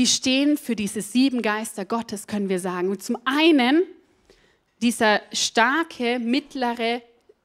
die 0.00 0.06
stehen 0.06 0.56
für 0.56 0.74
diese 0.74 1.02
sieben 1.02 1.42
Geister 1.42 1.84
Gottes, 1.84 2.26
können 2.26 2.48
wir 2.48 2.58
sagen. 2.58 2.88
Und 2.88 3.02
zum 3.02 3.18
einen, 3.26 3.82
dieser 4.80 5.20
starke, 5.30 6.18
mittlere 6.18 7.02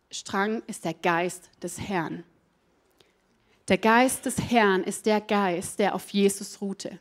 Strang 0.09 0.63
ist 0.65 0.85
der 0.85 0.93
Geist 0.93 1.49
des 1.61 1.81
Herrn. 1.81 2.23
Der 3.67 3.77
Geist 3.77 4.25
des 4.25 4.37
Herrn 4.39 4.85
ist 4.85 5.05
der 5.05 5.19
Geist, 5.19 5.79
der 5.79 5.95
auf 5.95 6.09
Jesus 6.11 6.61
ruhte. 6.61 6.97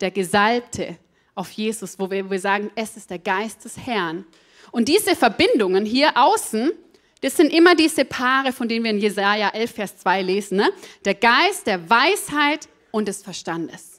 Der 0.00 0.10
Gesalbte 0.10 0.96
auf 1.36 1.52
Jesus, 1.52 1.96
wo 2.00 2.10
wir, 2.10 2.28
wir 2.28 2.40
sagen, 2.40 2.72
es 2.74 2.96
ist 2.96 3.08
der 3.08 3.20
Geist 3.20 3.64
des 3.64 3.78
Herrn. 3.78 4.24
Und 4.72 4.88
diese 4.88 5.14
Verbindungen 5.14 5.84
hier 5.84 6.10
außen, 6.16 6.72
das 7.20 7.36
sind 7.36 7.52
immer 7.52 7.76
diese 7.76 8.04
Paare, 8.04 8.52
von 8.52 8.68
denen 8.68 8.82
wir 8.82 8.90
in 8.90 8.98
Jesaja 8.98 9.50
11, 9.50 9.70
Vers 9.70 9.98
2 9.98 10.22
lesen. 10.22 10.56
Ne? 10.56 10.72
Der 11.04 11.14
Geist 11.14 11.68
der 11.68 11.88
Weisheit 11.88 12.68
und 12.90 13.06
des 13.06 13.22
Verstandes. 13.22 13.97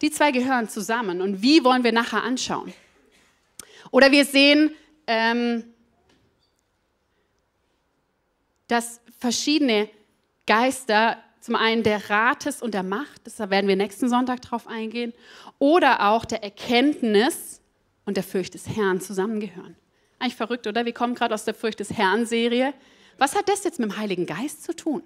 Die 0.00 0.10
zwei 0.10 0.30
gehören 0.30 0.68
zusammen. 0.68 1.20
Und 1.20 1.42
wie 1.42 1.64
wollen 1.64 1.84
wir 1.84 1.92
nachher 1.92 2.22
anschauen? 2.22 2.72
Oder 3.90 4.10
wir 4.10 4.24
sehen, 4.24 4.70
ähm, 5.06 5.64
dass 8.68 9.00
verschiedene 9.18 9.88
Geister, 10.46 11.18
zum 11.40 11.56
einen 11.56 11.82
der 11.82 12.10
Rates 12.10 12.62
und 12.62 12.74
der 12.74 12.82
Macht, 12.82 13.22
da 13.38 13.50
werden 13.50 13.68
wir 13.68 13.76
nächsten 13.76 14.08
Sonntag 14.08 14.42
drauf 14.42 14.66
eingehen, 14.66 15.12
oder 15.58 16.08
auch 16.08 16.24
der 16.24 16.42
Erkenntnis 16.42 17.60
und 18.04 18.16
der 18.16 18.24
Furcht 18.24 18.54
des 18.54 18.68
Herrn 18.68 19.00
zusammengehören. 19.00 19.76
Eigentlich 20.18 20.36
verrückt, 20.36 20.66
oder? 20.66 20.84
Wir 20.84 20.92
kommen 20.92 21.14
gerade 21.14 21.34
aus 21.34 21.44
der 21.44 21.54
Furcht 21.54 21.80
des 21.80 21.92
Herrn-Serie. 21.92 22.74
Was 23.18 23.34
hat 23.34 23.48
das 23.48 23.64
jetzt 23.64 23.78
mit 23.78 23.90
dem 23.90 23.98
Heiligen 23.98 24.26
Geist 24.26 24.64
zu 24.64 24.74
tun? 24.74 25.02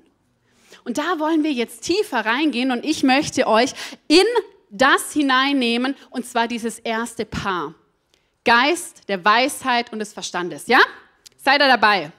Und 0.84 0.98
da 0.98 1.18
wollen 1.18 1.44
wir 1.44 1.52
jetzt 1.52 1.82
tiefer 1.82 2.24
reingehen 2.24 2.70
und 2.70 2.84
ich 2.84 3.02
möchte 3.02 3.46
euch 3.46 3.72
in 4.08 4.24
das 4.72 5.12
hineinnehmen, 5.12 5.94
und 6.10 6.26
zwar 6.26 6.48
dieses 6.48 6.78
erste 6.80 7.24
Paar. 7.24 7.74
Geist 8.44 9.08
der 9.08 9.24
Weisheit 9.24 9.92
und 9.92 10.00
des 10.00 10.12
Verstandes. 10.12 10.66
Ja? 10.66 10.80
Seid 11.36 11.60
ihr 11.60 11.68
dabei? 11.68 12.10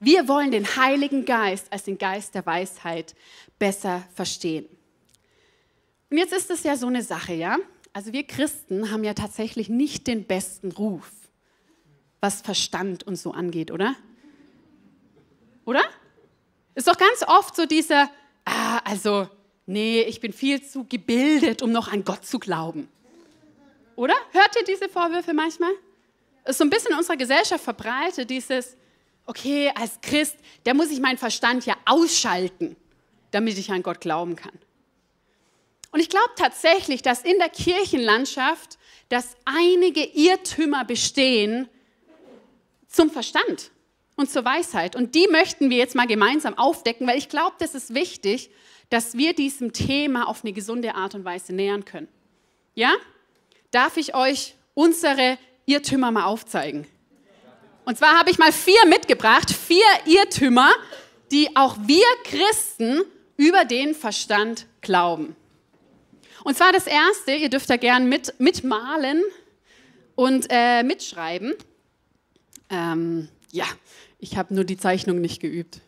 Wir 0.00 0.28
wollen 0.28 0.50
den 0.50 0.76
Heiligen 0.76 1.24
Geist 1.24 1.72
als 1.72 1.84
den 1.84 1.96
Geist 1.96 2.34
der 2.34 2.44
Weisheit 2.44 3.14
besser 3.58 4.04
verstehen. 4.14 4.66
Und 6.10 6.18
jetzt 6.18 6.32
ist 6.32 6.50
es 6.50 6.62
ja 6.62 6.76
so 6.76 6.86
eine 6.86 7.02
Sache, 7.02 7.34
ja? 7.34 7.56
Also 7.92 8.12
wir 8.12 8.26
Christen 8.26 8.90
haben 8.90 9.02
ja 9.02 9.14
tatsächlich 9.14 9.68
nicht 9.68 10.06
den 10.06 10.24
besten 10.24 10.72
Ruf, 10.72 11.10
was 12.20 12.42
Verstand 12.42 13.04
und 13.04 13.16
so 13.16 13.32
angeht, 13.32 13.70
oder? 13.70 13.94
Oder? 15.64 15.82
Ist 16.74 16.86
doch 16.86 16.96
ganz 16.96 17.24
oft 17.26 17.56
so 17.56 17.66
dieser, 17.66 18.10
ah, 18.44 18.78
also 18.84 19.28
nee, 19.68 20.02
ich 20.02 20.20
bin 20.20 20.32
viel 20.32 20.62
zu 20.62 20.84
gebildet, 20.84 21.62
um 21.62 21.70
noch 21.70 21.92
an 21.92 22.04
Gott 22.04 22.24
zu 22.26 22.38
glauben. 22.38 22.88
Oder? 23.96 24.14
Hört 24.32 24.56
ihr 24.56 24.64
diese 24.64 24.88
Vorwürfe 24.88 25.34
manchmal? 25.34 25.72
Ist 26.44 26.58
so 26.58 26.64
ein 26.64 26.70
bisschen 26.70 26.92
in 26.92 26.98
unserer 26.98 27.16
Gesellschaft 27.16 27.62
verbreitet, 27.62 28.30
dieses, 28.30 28.76
okay, 29.26 29.70
als 29.74 30.00
Christ, 30.00 30.36
der 30.64 30.74
muss 30.74 30.90
ich 30.90 31.00
meinen 31.00 31.18
Verstand 31.18 31.66
ja 31.66 31.76
ausschalten, 31.84 32.76
damit 33.30 33.58
ich 33.58 33.70
an 33.70 33.82
Gott 33.82 34.00
glauben 34.00 34.36
kann. 34.36 34.58
Und 35.90 36.00
ich 36.00 36.08
glaube 36.08 36.30
tatsächlich, 36.36 37.02
dass 37.02 37.22
in 37.22 37.38
der 37.38 37.48
Kirchenlandschaft, 37.48 38.78
dass 39.08 39.36
einige 39.44 40.04
Irrtümer 40.04 40.84
bestehen 40.84 41.68
zum 42.88 43.10
Verstand 43.10 43.70
und 44.16 44.30
zur 44.30 44.44
Weisheit. 44.44 44.96
Und 44.96 45.14
die 45.14 45.28
möchten 45.28 45.70
wir 45.70 45.76
jetzt 45.76 45.94
mal 45.94 46.06
gemeinsam 46.06 46.56
aufdecken, 46.56 47.06
weil 47.06 47.18
ich 47.18 47.28
glaube, 47.28 47.56
das 47.58 47.74
ist 47.74 47.94
wichtig, 47.94 48.50
dass 48.90 49.16
wir 49.16 49.34
diesem 49.34 49.72
Thema 49.72 50.28
auf 50.28 50.44
eine 50.44 50.52
gesunde 50.52 50.94
Art 50.94 51.14
und 51.14 51.24
Weise 51.24 51.52
nähern 51.52 51.84
können. 51.84 52.08
Ja? 52.74 52.94
Darf 53.70 53.96
ich 53.96 54.14
euch 54.14 54.54
unsere 54.74 55.38
Irrtümer 55.66 56.10
mal 56.10 56.24
aufzeigen? 56.24 56.86
Und 57.84 57.96
zwar 57.96 58.18
habe 58.18 58.30
ich 58.30 58.38
mal 58.38 58.52
vier 58.52 58.86
mitgebracht, 58.86 59.50
vier 59.50 59.84
Irrtümer, 60.06 60.70
die 61.30 61.56
auch 61.56 61.76
wir 61.86 62.04
Christen 62.24 63.02
über 63.36 63.64
den 63.64 63.94
Verstand 63.94 64.66
glauben. 64.80 65.36
Und 66.44 66.56
zwar 66.56 66.72
das 66.72 66.86
erste, 66.86 67.32
ihr 67.32 67.50
dürft 67.50 67.68
da 67.70 67.76
gern 67.76 68.08
mit, 68.08 68.34
mitmalen 68.38 69.22
und 70.14 70.46
äh, 70.50 70.82
mitschreiben. 70.82 71.54
Ähm, 72.70 73.28
ja, 73.52 73.66
ich 74.18 74.36
habe 74.36 74.54
nur 74.54 74.64
die 74.64 74.76
Zeichnung 74.76 75.20
nicht 75.20 75.40
geübt. 75.40 75.80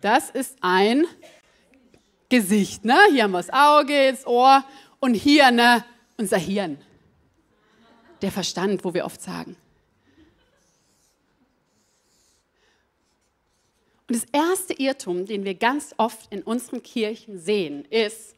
Das 0.00 0.30
ist 0.30 0.56
ein 0.60 1.04
Gesicht. 2.28 2.84
Ne? 2.84 2.96
Hier 3.12 3.24
haben 3.24 3.32
wir 3.32 3.38
das 3.38 3.50
Auge, 3.50 4.10
das 4.10 4.26
Ohr 4.26 4.64
und 4.98 5.14
hier 5.14 5.50
ne, 5.50 5.84
unser 6.16 6.38
Hirn. 6.38 6.78
Der 8.22 8.30
Verstand, 8.30 8.84
wo 8.84 8.94
wir 8.94 9.04
oft 9.04 9.20
sagen. 9.20 9.56
Und 14.08 14.16
das 14.16 14.26
erste 14.32 14.74
Irrtum, 14.74 15.24
den 15.26 15.44
wir 15.44 15.54
ganz 15.54 15.94
oft 15.96 16.32
in 16.32 16.42
unseren 16.42 16.82
Kirchen 16.82 17.38
sehen, 17.38 17.84
ist, 17.90 18.34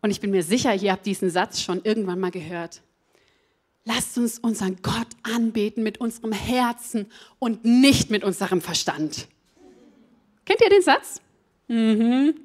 und 0.00 0.10
ich 0.10 0.20
bin 0.20 0.30
mir 0.30 0.42
sicher, 0.42 0.74
ihr 0.74 0.92
habt 0.92 1.06
diesen 1.06 1.28
Satz 1.28 1.60
schon 1.60 1.82
irgendwann 1.84 2.20
mal 2.20 2.30
gehört, 2.30 2.82
lasst 3.84 4.16
uns 4.16 4.38
unseren 4.38 4.80
Gott 4.80 5.08
anbeten 5.22 5.82
mit 5.82 5.98
unserem 6.00 6.32
Herzen 6.32 7.10
und 7.38 7.64
nicht 7.64 8.10
mit 8.10 8.24
unserem 8.24 8.60
Verstand. 8.60 9.28
Kennt 10.48 10.62
ihr 10.62 10.70
den 10.70 10.82
Satz? 10.82 11.20
Mhm. 11.66 12.40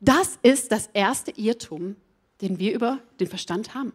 Das 0.00 0.38
ist 0.42 0.72
das 0.72 0.88
erste 0.94 1.30
Irrtum, 1.32 1.94
den 2.40 2.58
wir 2.58 2.72
über 2.72 3.00
den 3.20 3.26
Verstand 3.28 3.74
haben. 3.74 3.92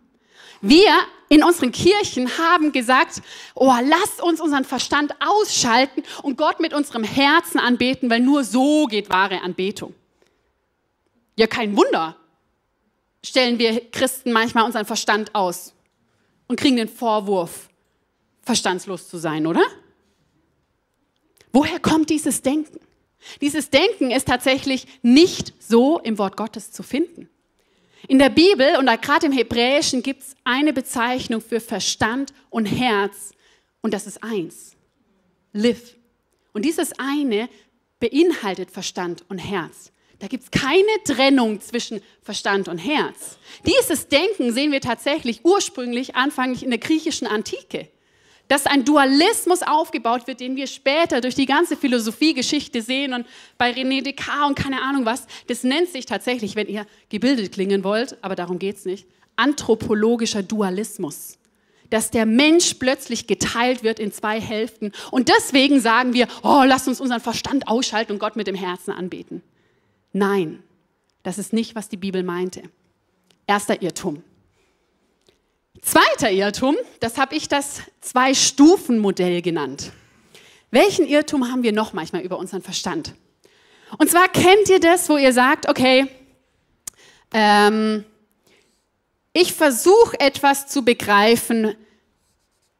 Wir 0.61 0.93
in 1.29 1.43
unseren 1.43 1.71
Kirchen 1.71 2.37
haben 2.37 2.71
gesagt, 2.71 3.23
oh, 3.55 3.73
lasst 3.81 4.21
uns 4.21 4.39
unseren 4.39 4.65
Verstand 4.65 5.15
ausschalten 5.19 6.03
und 6.21 6.37
Gott 6.37 6.59
mit 6.59 6.75
unserem 6.75 7.03
Herzen 7.03 7.59
anbeten, 7.59 8.07
weil 8.11 8.19
nur 8.19 8.43
so 8.43 8.85
geht 8.85 9.09
wahre 9.09 9.41
Anbetung. 9.41 9.95
Ja, 11.37 11.47
kein 11.47 11.75
Wunder, 11.75 12.15
stellen 13.23 13.57
wir 13.57 13.89
Christen 13.89 14.31
manchmal 14.31 14.65
unseren 14.65 14.85
Verstand 14.85 15.33
aus 15.33 15.73
und 16.47 16.59
kriegen 16.59 16.75
den 16.75 16.87
Vorwurf, 16.87 17.67
verstandslos 18.43 19.07
zu 19.07 19.17
sein, 19.17 19.47
oder? 19.47 19.63
Woher 21.55 21.79
kommt 21.79 22.09
dieses 22.09 22.41
Denken? 22.41 22.81
Dieses 23.39 23.69
Denken 23.69 24.11
ist 24.11 24.27
tatsächlich 24.27 24.87
nicht 25.03 25.53
so 25.57 25.99
im 25.99 26.17
Wort 26.17 26.35
Gottes 26.35 26.73
zu 26.73 26.83
finden. 26.83 27.29
In 28.09 28.19
der 28.19 28.27
Bibel 28.27 28.75
und 28.77 28.87
gerade 29.01 29.27
im 29.27 29.31
Hebräischen 29.31 30.03
gibt 30.03 30.21
es 30.21 30.35
eine 30.43 30.73
Bezeichnung 30.73 31.39
für 31.39 31.61
Verstand 31.61 32.33
und 32.49 32.65
Herz 32.65 33.31
und 33.81 33.93
das 33.93 34.05
ist 34.05 34.21
eins. 34.21 34.75
Liv. 35.53 35.95
Und 36.51 36.65
dieses 36.65 36.91
eine 36.99 37.47
beinhaltet 38.01 38.69
Verstand 38.69 39.23
und 39.29 39.37
Herz. 39.37 39.93
Da 40.19 40.27
gibt 40.27 40.43
es 40.43 40.51
keine 40.51 40.83
Trennung 41.05 41.61
zwischen 41.61 42.01
Verstand 42.21 42.67
und 42.67 42.79
Herz. 42.79 43.37
Dieses 43.65 44.09
Denken 44.09 44.51
sehen 44.51 44.73
wir 44.73 44.81
tatsächlich 44.81 45.45
ursprünglich 45.45 46.17
anfänglich 46.17 46.63
in 46.63 46.69
der 46.69 46.79
griechischen 46.79 47.27
Antike 47.27 47.87
dass 48.47 48.65
ein 48.65 48.85
Dualismus 48.85 49.61
aufgebaut 49.63 50.27
wird, 50.27 50.39
den 50.39 50.55
wir 50.55 50.67
später 50.67 51.21
durch 51.21 51.35
die 51.35 51.45
ganze 51.45 51.75
Philosophiegeschichte 51.75 52.81
sehen 52.81 53.13
und 53.13 53.25
bei 53.57 53.71
René 53.71 54.03
Descartes 54.03 54.47
und 54.47 54.55
keine 54.55 54.81
Ahnung 54.81 55.05
was. 55.05 55.25
Das 55.47 55.63
nennt 55.63 55.89
sich 55.89 56.05
tatsächlich, 56.05 56.55
wenn 56.55 56.67
ihr 56.67 56.85
gebildet 57.09 57.53
klingen 57.53 57.83
wollt, 57.83 58.17
aber 58.23 58.35
darum 58.35 58.59
geht 58.59 58.77
es 58.77 58.85
nicht, 58.85 59.07
anthropologischer 59.35 60.43
Dualismus. 60.43 61.37
Dass 61.89 62.09
der 62.09 62.25
Mensch 62.25 62.75
plötzlich 62.75 63.27
geteilt 63.27 63.83
wird 63.83 63.99
in 63.99 64.11
zwei 64.11 64.41
Hälften. 64.41 64.91
Und 65.11 65.29
deswegen 65.29 65.79
sagen 65.79 66.13
wir, 66.13 66.27
oh, 66.41 66.63
lasst 66.65 66.87
uns 66.87 66.99
unseren 66.99 67.21
Verstand 67.21 67.67
ausschalten 67.67 68.13
und 68.13 68.19
Gott 68.19 68.35
mit 68.35 68.47
dem 68.47 68.55
Herzen 68.55 68.91
anbeten. 68.91 69.43
Nein, 70.11 70.63
das 71.21 71.37
ist 71.37 71.53
nicht, 71.53 71.75
was 71.75 71.89
die 71.89 71.97
Bibel 71.97 72.23
meinte. 72.23 72.63
Erster 73.47 73.81
Irrtum. 73.81 74.23
Zweiter 75.85 76.31
Irrtum, 76.31 76.75
das 76.99 77.19
habe 77.19 77.35
ich 77.35 77.47
das 77.47 77.83
Zwei-Stufen-Modell 78.01 79.43
genannt. 79.43 79.91
Welchen 80.71 81.05
Irrtum 81.05 81.51
haben 81.51 81.61
wir 81.61 81.73
noch 81.73 81.93
manchmal 81.93 82.23
über 82.23 82.39
unseren 82.39 82.63
Verstand? 82.63 83.13
Und 83.99 84.09
zwar 84.09 84.27
kennt 84.27 84.67
ihr 84.67 84.79
das, 84.79 85.07
wo 85.09 85.17
ihr 85.17 85.31
sagt, 85.31 85.69
okay, 85.69 86.07
ähm, 87.31 88.03
ich 89.31 89.53
versuche 89.53 90.19
etwas 90.19 90.65
zu 90.65 90.83
begreifen 90.83 91.75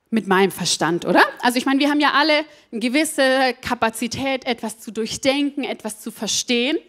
mit 0.10 0.26
meinem 0.26 0.52
Verstand, 0.52 1.06
oder? 1.06 1.24
Also 1.44 1.60
ich 1.60 1.68
meine, 1.68 1.80
wir 1.80 1.92
haben 1.92 2.00
ja 2.00 2.14
alle 2.14 2.44
eine 2.72 2.80
gewisse 2.80 3.54
Kapazität, 3.62 4.48
etwas 4.48 4.80
zu 4.80 4.90
durchdenken, 4.90 5.64
etwas 5.64 6.02
zu 6.02 6.10
verstehen. 6.10 6.80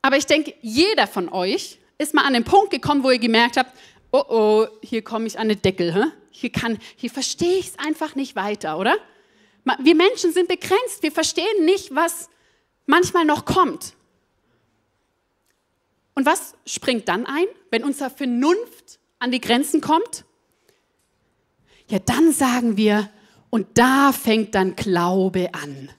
Aber 0.00 0.16
ich 0.16 0.24
denke, 0.24 0.54
jeder 0.62 1.06
von 1.06 1.28
euch 1.28 1.78
ist 1.98 2.14
mal 2.14 2.24
an 2.24 2.32
den 2.32 2.44
Punkt 2.44 2.70
gekommen, 2.70 3.02
wo 3.02 3.10
ihr 3.10 3.18
gemerkt 3.18 3.56
habt, 3.56 3.76
oh 4.10 4.24
oh, 4.28 4.66
hier 4.82 5.02
komme 5.02 5.26
ich 5.26 5.38
an 5.38 5.48
den 5.48 5.60
Deckel. 5.62 5.94
Hä? 5.94 6.04
Hier, 6.30 6.50
hier 6.96 7.10
verstehe 7.10 7.58
ich 7.58 7.68
es 7.68 7.78
einfach 7.78 8.14
nicht 8.14 8.36
weiter, 8.36 8.78
oder? 8.78 8.96
Wir 9.80 9.94
Menschen 9.94 10.32
sind 10.32 10.48
begrenzt. 10.48 11.02
Wir 11.02 11.12
verstehen 11.12 11.64
nicht, 11.64 11.94
was 11.94 12.28
manchmal 12.86 13.24
noch 13.24 13.44
kommt. 13.44 13.94
Und 16.14 16.26
was 16.26 16.54
springt 16.66 17.08
dann 17.08 17.26
ein, 17.26 17.46
wenn 17.70 17.84
unsere 17.84 18.10
Vernunft 18.10 18.98
an 19.18 19.30
die 19.30 19.40
Grenzen 19.40 19.80
kommt? 19.80 20.24
Ja, 21.88 21.98
dann 21.98 22.32
sagen 22.32 22.76
wir, 22.76 23.10
und 23.50 23.78
da 23.78 24.12
fängt 24.12 24.54
dann 24.54 24.76
Glaube 24.76 25.54
an. 25.54 25.90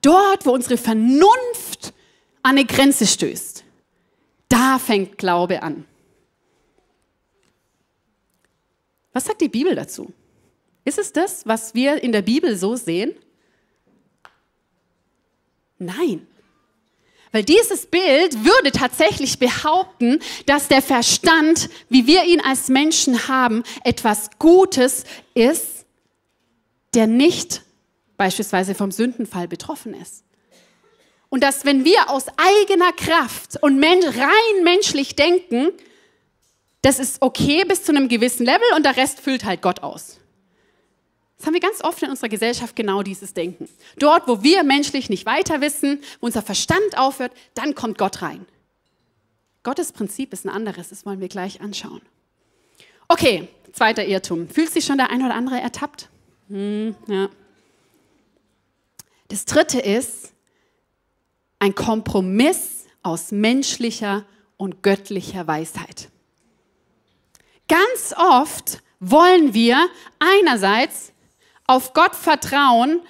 Dort, 0.00 0.46
wo 0.46 0.52
unsere 0.52 0.76
Vernunft 0.76 1.92
an 2.48 2.56
eine 2.56 2.64
Grenze 2.64 3.06
stößt, 3.06 3.62
da 4.48 4.78
fängt 4.78 5.18
Glaube 5.18 5.62
an. 5.62 5.84
Was 9.12 9.26
sagt 9.26 9.42
die 9.42 9.50
Bibel 9.50 9.74
dazu? 9.74 10.14
Ist 10.86 10.98
es 10.98 11.12
das, 11.12 11.46
was 11.46 11.74
wir 11.74 12.02
in 12.02 12.10
der 12.10 12.22
Bibel 12.22 12.56
so 12.56 12.74
sehen? 12.74 13.14
Nein. 15.78 16.26
Weil 17.32 17.44
dieses 17.44 17.84
Bild 17.84 18.42
würde 18.42 18.72
tatsächlich 18.72 19.38
behaupten, 19.38 20.18
dass 20.46 20.68
der 20.68 20.80
Verstand, 20.80 21.68
wie 21.90 22.06
wir 22.06 22.24
ihn 22.24 22.40
als 22.40 22.68
Menschen 22.68 23.28
haben, 23.28 23.62
etwas 23.84 24.30
Gutes 24.38 25.04
ist, 25.34 25.84
der 26.94 27.06
nicht 27.06 27.62
beispielsweise 28.16 28.74
vom 28.74 28.90
Sündenfall 28.90 29.48
betroffen 29.48 29.92
ist. 29.92 30.24
Und 31.30 31.42
dass 31.42 31.64
wenn 31.64 31.84
wir 31.84 32.10
aus 32.10 32.26
eigener 32.36 32.92
Kraft 32.92 33.62
und 33.62 33.82
rein 33.82 34.64
menschlich 34.64 35.14
denken, 35.14 35.72
das 36.82 36.98
ist 36.98 37.20
okay 37.20 37.64
bis 37.64 37.82
zu 37.84 37.92
einem 37.92 38.08
gewissen 38.08 38.46
Level 38.46 38.66
und 38.76 38.84
der 38.84 38.96
Rest 38.96 39.20
füllt 39.20 39.44
halt 39.44 39.62
Gott 39.62 39.82
aus. 39.82 40.18
Das 41.36 41.46
haben 41.46 41.54
wir 41.54 41.60
ganz 41.60 41.82
oft 41.84 42.02
in 42.02 42.10
unserer 42.10 42.28
Gesellschaft 42.28 42.74
genau 42.74 43.02
dieses 43.02 43.32
Denken. 43.32 43.68
Dort, 43.98 44.26
wo 44.26 44.42
wir 44.42 44.64
menschlich 44.64 45.08
nicht 45.08 45.24
weiter 45.24 45.60
wissen, 45.60 46.00
wo 46.20 46.26
unser 46.26 46.42
Verstand 46.42 46.96
aufhört, 46.96 47.32
dann 47.54 47.74
kommt 47.74 47.98
Gott 47.98 48.22
rein. 48.22 48.46
Gottes 49.62 49.92
Prinzip 49.92 50.32
ist 50.32 50.44
ein 50.44 50.48
anderes, 50.48 50.88
das 50.88 51.06
wollen 51.06 51.20
wir 51.20 51.28
gleich 51.28 51.60
anschauen. 51.60 52.00
Okay, 53.06 53.48
zweiter 53.72 54.04
Irrtum. 54.04 54.48
Fühlt 54.48 54.70
sich 54.70 54.84
schon 54.84 54.98
der 54.98 55.10
ein 55.10 55.24
oder 55.24 55.34
andere 55.34 55.60
ertappt? 55.60 56.08
Hm, 56.48 56.96
ja. 57.06 57.28
Das 59.28 59.44
dritte 59.44 59.78
ist, 59.78 60.32
ein 61.58 61.74
Kompromiss 61.74 62.86
aus 63.02 63.30
menschlicher 63.30 64.24
und 64.56 64.82
göttlicher 64.82 65.46
Weisheit. 65.46 66.10
Ganz 67.68 68.14
oft 68.16 68.82
wollen 69.00 69.54
wir 69.54 69.88
einerseits 70.18 71.12
auf 71.66 71.92
Gott 71.92 72.14
vertrauen, 72.14 73.00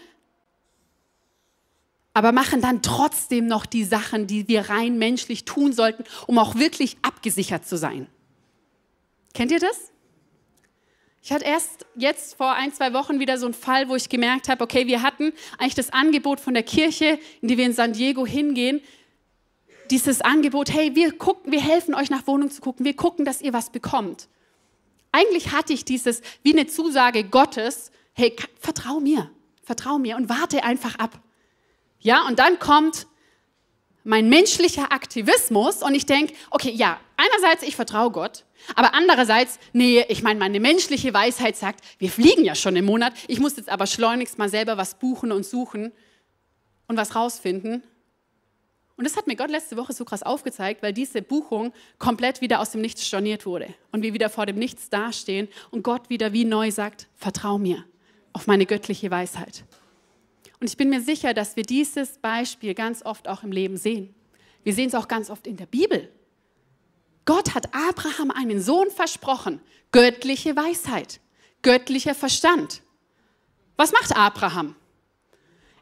aber 2.12 2.32
machen 2.32 2.61
dann 2.61 2.82
trotzdem 2.82 3.46
noch 3.46 3.64
die 3.64 3.84
Sachen, 3.84 4.26
die 4.26 4.48
wir 4.48 4.68
rein 4.68 4.98
menschlich 4.98 5.44
tun 5.44 5.72
sollten, 5.72 6.04
um 6.26 6.38
auch 6.38 6.56
wirklich 6.56 6.96
abgesichert 7.02 7.66
zu 7.66 7.76
sein. 7.76 8.08
Kennt 9.34 9.52
ihr 9.52 9.61
das? 9.61 9.92
Ich 11.22 11.33
hatte 11.33 11.44
erst 11.44 11.85
jetzt 11.96 12.37
vor 12.37 12.52
ein, 12.52 12.72
zwei 12.72 12.92
Wochen 12.92 13.20
wieder 13.20 13.38
so 13.38 13.46
einen 13.46 13.54
Fall, 13.54 13.88
wo 13.88 13.96
ich 13.96 14.09
gemerkt 14.09 14.48
habe, 14.48 14.62
okay, 14.62 14.87
wir 14.87 15.02
hatten 15.02 15.33
eigentlich 15.59 15.74
das 15.74 15.90
Angebot 15.90 16.40
von 16.40 16.54
der 16.54 16.62
Kirche, 16.62 17.18
in 17.42 17.48
die 17.48 17.59
wir 17.59 17.66
in 17.66 17.72
San 17.72 17.92
Diego 17.92 18.26
hingehen, 18.26 18.81
dieses 19.90 20.20
Angebot, 20.20 20.72
hey, 20.72 20.94
wir 20.94 21.16
gucken, 21.16 21.50
wir 21.50 21.61
helfen 21.61 21.94
euch 21.94 22.11
nach 22.11 22.26
Wohnung 22.26 22.50
zu 22.50 22.61
gucken, 22.61 22.85
wir 22.85 22.94
gucken, 22.94 23.24
dass 23.24 23.40
ihr 23.40 23.52
was 23.52 23.70
bekommt. 23.70 24.28
Eigentlich 25.12 25.52
hatte 25.52 25.72
ich 25.72 25.85
dieses 25.85 26.22
wie 26.42 26.52
eine 26.52 26.66
Zusage 26.66 27.24
Gottes, 27.24 27.90
hey, 28.12 28.35
vertrau 28.61 29.00
mir, 29.00 29.31
vertrau 29.62 29.98
mir 29.98 30.16
und 30.16 30.28
warte 30.28 30.62
einfach 30.62 30.96
ab. 30.96 31.20
Ja, 32.00 32.26
und 32.26 32.38
dann 32.38 32.59
kommt 32.59 33.07
mein 34.04 34.28
menschlicher 34.28 34.92
Aktivismus 34.92 35.83
und 35.83 35.94
ich 35.94 36.07
denke, 36.07 36.35
okay, 36.50 36.70
ja, 36.70 37.00
einerseits, 37.18 37.62
ich 37.62 37.76
vertraue 37.76 38.11
Gott, 38.11 38.44
aber 38.74 38.94
andererseits, 38.94 39.59
nee, 39.74 40.04
ich 40.09 40.22
meine, 40.22 40.38
meine 40.40 40.61
menschliche 40.61 41.12
Weisheit 41.12 41.57
sagt, 41.57 41.85
wir 41.98 42.11
fliegen 42.11 42.44
ja 42.44 42.54
schon 42.54 42.76
im 42.76 42.87
Monat, 42.87 43.12
ich 43.26 43.40
muss 43.40 43.57
jetzt 43.57 43.68
aber 43.68 43.87
schleunigst 43.87 44.38
mal 44.38 44.48
selber 44.48 44.78
was 44.78 44.98
buchen 44.98 45.33
und 45.33 45.44
suchen 45.44 45.92
und 46.87 46.96
was 46.96 47.14
rausfinden. 47.14 47.83
Und 48.96 49.04
das 49.04 49.16
hat 49.16 49.28
mir 49.28 49.37
Gott 49.37 49.50
letzte 49.50 49.76
Woche 49.76 49.92
so 49.92 50.04
krass 50.04 50.24
aufgezeigt, 50.24 50.83
weil 50.83 50.92
diese 50.92 51.22
Buchung 51.22 51.72
komplett 51.98 52.40
wieder 52.40 52.61
aus 52.61 52.70
dem 52.70 52.81
Nichts 52.81 53.07
storniert 53.07 53.46
wurde 53.46 53.72
und 53.92 54.02
wir 54.02 54.12
wieder 54.12 54.28
vor 54.28 54.46
dem 54.46 54.57
Nichts 54.57 54.90
dastehen 54.90 55.48
und 55.70 55.85
Gott 55.85 56.11
wieder 56.11 56.33
wie 56.33 56.44
neu 56.44 56.72
sagt, 56.72 57.07
vertrau 57.14 57.59
mir 57.59 57.85
auf 58.33 58.46
meine 58.48 58.66
göttliche 58.66 59.11
Weisheit. 59.11 59.64
Und 60.61 60.68
ich 60.68 60.76
bin 60.76 60.88
mir 60.88 61.00
sicher, 61.00 61.35
dass 61.35 61.54
wir 61.54 61.62
dieses 61.62 62.18
Beispiel 62.18 62.74
ganz 62.74 63.04
oft 63.04 63.28
auch 63.28 63.44
im 63.44 63.52
Leben 63.52 63.76
sehen. 63.76 64.14
Wir 64.64 64.74
sehen 64.74 64.88
es 64.88 64.94
auch 64.96 65.07
ganz 65.07 65.31
oft 65.31 65.46
in 65.46 65.57
der 65.57 65.66
Bibel. 65.66 66.09
Gott 67.28 67.54
hat 67.54 67.74
Abraham 67.74 68.30
einen 68.30 68.62
Sohn 68.62 68.90
versprochen. 68.90 69.60
Göttliche 69.92 70.56
Weisheit, 70.56 71.20
göttlicher 71.60 72.14
Verstand. 72.14 72.80
Was 73.76 73.92
macht 73.92 74.16
Abraham? 74.16 74.74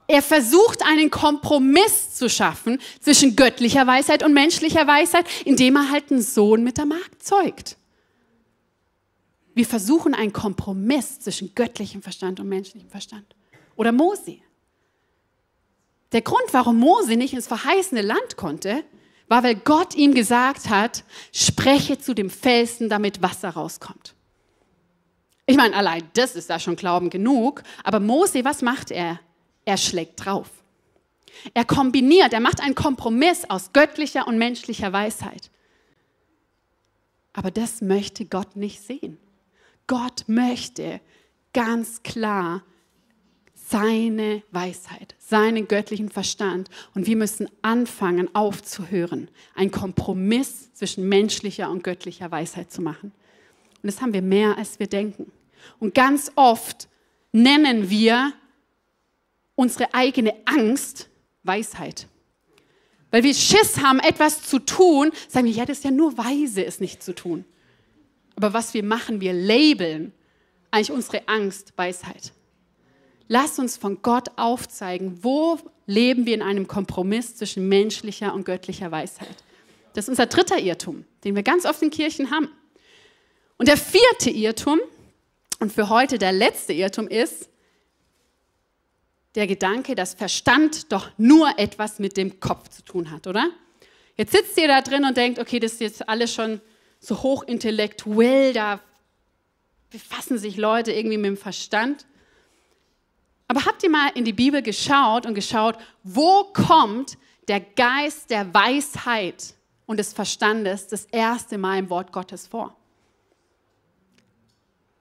Er 0.09 0.23
versucht 0.23 0.85
einen 0.85 1.09
Kompromiss 1.09 2.17
zu 2.17 2.29
schaffen 2.29 2.81
zwischen 3.01 3.37
göttlicher 3.37 3.87
Weisheit 3.87 4.25
und 4.25 4.33
menschlicher 4.35 4.89
Weisheit, 4.89 5.25
indem 5.45 5.77
er 5.77 5.89
halt 5.89 6.11
einen 6.11 6.21
Sohn 6.21 6.65
mit 6.65 6.79
der 6.79 6.87
Magd 6.87 7.23
zeugt. 7.23 7.77
Wir 9.55 9.67
versuchen 9.67 10.15
einen 10.15 10.33
Kompromiss 10.33 11.21
zwischen 11.21 11.55
göttlichem 11.55 12.03
Verstand 12.03 12.41
und 12.41 12.49
menschlichem 12.49 12.91
Verstand. 12.91 13.37
Oder 13.77 13.93
Mose. 13.93 14.39
Der 16.11 16.23
Grund, 16.23 16.49
warum 16.51 16.81
Mose 16.81 17.15
nicht 17.15 17.35
ins 17.35 17.47
verheißene 17.47 18.03
Land 18.03 18.37
konnte, 18.37 18.83
war, 19.29 19.43
weil 19.43 19.57
Gott 19.57 19.95
ihm 19.95 20.15
gesagt 20.15 20.69
hat, 20.69 21.05
spreche 21.33 21.99
zu 21.99 22.15
dem 22.15 22.31
Felsen, 22.31 22.89
damit 22.89 23.23
Wasser 23.23 23.51
rauskommt. 23.51 24.15
Ich 25.47 25.57
meine, 25.57 25.77
allein 25.77 26.03
das 26.15 26.35
ist 26.35 26.51
da 26.51 26.59
schon 26.59 26.77
Glauben 26.77 27.11
genug. 27.11 27.63
Aber 27.85 28.01
Mose, 28.01 28.45
was 28.45 28.63
macht 28.63 28.91
er? 28.91 29.21
Er 29.65 29.77
schlägt 29.77 30.25
drauf. 30.25 30.51
Er 31.55 31.65
kombiniert, 31.65 32.33
er 32.33 32.41
macht 32.41 32.61
einen 32.61 32.75
Kompromiss 32.75 33.49
aus 33.49 33.73
göttlicher 33.73 34.27
und 34.27 34.39
menschlicher 34.39 34.93
Weisheit. 34.93 35.51
Aber 37.33 37.51
das 37.51 37.83
möchte 37.83 38.25
Gott 38.25 38.57
nicht 38.57 38.81
sehen. 38.81 39.19
Gott 39.87 40.25
möchte 40.27 41.01
ganz 41.53 42.03
klar 42.03 42.63
seine 43.69 44.43
Weisheit, 44.53 45.15
seinen 45.19 45.67
göttlichen 45.67 46.09
Verstand. 46.09 46.69
Und 46.95 47.07
wir 47.07 47.17
müssen 47.17 47.49
anfangen 47.63 48.33
aufzuhören, 48.35 49.29
einen 49.55 49.71
Kompromiss 49.71 50.73
zwischen 50.75 51.09
menschlicher 51.09 51.71
und 51.71 51.83
göttlicher 51.83 52.31
Weisheit 52.31 52.71
zu 52.71 52.81
machen. 52.81 53.13
Und 53.83 53.87
das 53.93 54.01
haben 54.01 54.13
wir 54.13 54.23
mehr, 54.23 54.57
als 54.57 54.79
wir 54.79 54.87
denken. 54.87 55.33
Und 55.81 55.95
ganz 55.95 56.31
oft 56.37 56.89
nennen 57.33 57.91
wir 57.91 58.33
unsere 59.57 59.93
eigene 59.95 60.35
Angst 60.45 61.09
Weisheit. 61.43 62.07
Weil 63.11 63.23
wir 63.23 63.35
Schiss 63.35 63.79
haben, 63.81 63.99
etwas 64.01 64.43
zu 64.43 64.59
tun, 64.59 65.11
sagen 65.29 65.47
wir, 65.47 65.53
ja, 65.53 65.65
das 65.65 65.79
ist 65.79 65.85
ja 65.85 65.91
nur 65.91 66.17
weise, 66.19 66.65
es 66.65 66.81
nicht 66.81 67.03
zu 67.03 67.15
tun. 67.15 67.45
Aber 68.37 68.53
was 68.53 68.75
wir 68.75 68.83
machen, 68.85 69.21
wir 69.21 69.33
labeln 69.33 70.13
eigentlich 70.71 70.93
unsere 70.93 71.27
Angst 71.27 71.73
Weisheit. 71.77 72.33
Lass 73.29 73.59
uns 73.59 73.77
von 73.77 74.03
Gott 74.03 74.29
aufzeigen, 74.37 75.23
wo 75.23 75.59
leben 75.87 76.27
wir 76.27 76.35
in 76.35 76.43
einem 76.43 76.69
Kompromiss 76.69 77.37
zwischen 77.37 77.69
menschlicher 77.69 78.35
und 78.35 78.45
göttlicher 78.45 78.91
Weisheit. 78.91 79.37
Das 79.95 80.05
ist 80.05 80.11
unser 80.11 80.27
dritter 80.27 80.59
Irrtum, 80.59 81.05
den 81.25 81.35
wir 81.35 81.43
ganz 81.43 81.65
oft 81.65 81.83
in 81.83 81.91
Kirchen 81.91 82.31
haben. 82.31 82.49
Und 83.57 83.69
der 83.69 83.77
vierte 83.77 84.31
Irrtum, 84.31 84.79
und 85.59 85.73
für 85.73 85.89
heute 85.89 86.19
der 86.19 86.33
letzte 86.33 86.73
Irrtum 86.73 87.09
ist, 87.09 87.49
der 89.35 89.47
Gedanke, 89.47 89.95
dass 89.95 90.15
Verstand 90.15 90.93
doch 90.93 91.11
nur 91.19 91.59
etwas 91.59 91.99
mit 91.99 92.17
dem 92.17 92.41
Kopf 92.41 92.69
zu 92.69 92.83
tun 92.83 93.11
hat, 93.11 93.27
oder? 93.27 93.51
Jetzt 94.17 94.33
sitzt 94.33 94.59
ihr 94.59 94.69
da 94.69 94.81
drin 94.81 95.05
und 95.05 95.17
denkt, 95.17 95.39
okay, 95.39 95.61
das 95.61 95.75
ist 95.75 95.81
jetzt 95.81 96.09
alles 96.09 96.33
schon 96.33 96.61
so 97.01 97.23
hochintellektuell, 97.23 98.55
da 98.55 98.81
befassen 99.91 100.39
sich 100.39 100.57
Leute 100.57 100.93
irgendwie 100.93 101.19
mit 101.19 101.27
dem 101.27 101.37
Verstand. 101.37 102.07
Aber 103.49 103.65
habt 103.65 103.83
ihr 103.83 103.91
mal 103.91 104.11
in 104.15 104.25
die 104.25 104.33
Bibel 104.33 104.63
geschaut 104.63 105.27
und 105.27 105.35
geschaut, 105.35 105.79
wo 106.03 106.45
kommt 106.53 107.17
der 107.49 107.61
Geist 107.61 108.31
der 108.31 108.53
Weisheit 108.53 109.55
und 109.87 109.99
des 109.99 110.13
Verstandes 110.13 110.89
das 110.89 111.05
erste 111.07 111.59
Mal 111.59 111.79
im 111.79 111.91
Wort 111.91 112.13
Gottes 112.13 112.47
vor? 112.47 112.77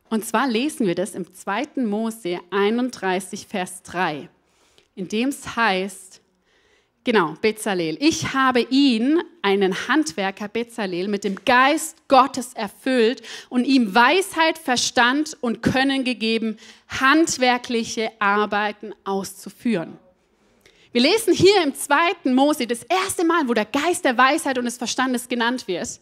Und 0.09 0.23
zwar 0.23 0.47
lesen 0.47 0.85
wir 0.85 0.95
das 0.95 1.15
im 1.15 1.33
2. 1.33 1.83
Mose 1.83 2.39
31, 2.51 3.47
Vers 3.47 3.81
3, 3.83 4.29
in 4.93 5.07
dem 5.07 5.29
es 5.29 5.55
heißt, 5.55 6.21
Genau, 7.05 7.35
Bezalel. 7.39 7.97
Ich 7.99 8.33
habe 8.33 8.61
ihn, 8.61 9.21
einen 9.43 9.87
Handwerker 9.87 10.47
Bezalel, 10.47 11.07
mit 11.07 11.23
dem 11.23 11.35
Geist 11.45 11.95
Gottes 12.07 12.53
erfüllt 12.53 13.21
und 13.49 13.63
ihm 13.63 13.93
Weisheit, 13.93 14.57
Verstand 14.57 15.37
und 15.39 15.61
Können 15.61 16.03
gegeben, 16.03 16.57
handwerkliche 16.87 18.11
Arbeiten 18.17 18.95
auszuführen. 19.03 19.99
Wir 20.93 21.01
lesen 21.01 21.31
hier 21.31 21.61
im 21.61 21.75
zweiten 21.75 22.33
Mose 22.33 22.65
das 22.65 22.81
erste 22.81 23.23
Mal, 23.23 23.47
wo 23.47 23.53
der 23.53 23.65
Geist 23.65 24.03
der 24.03 24.17
Weisheit 24.17 24.57
und 24.57 24.65
des 24.65 24.77
Verstandes 24.77 25.27
genannt 25.27 25.67
wird, 25.67 25.99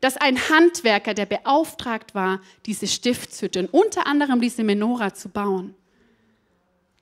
dass 0.00 0.16
ein 0.16 0.38
Handwerker, 0.48 1.12
der 1.12 1.26
beauftragt 1.26 2.14
war, 2.14 2.40
diese 2.64 2.86
Stiftshütte 2.86 3.60
und 3.60 3.74
unter 3.74 4.06
anderem 4.06 4.40
diese 4.40 4.64
Menora 4.64 5.12
zu 5.12 5.28
bauen, 5.28 5.74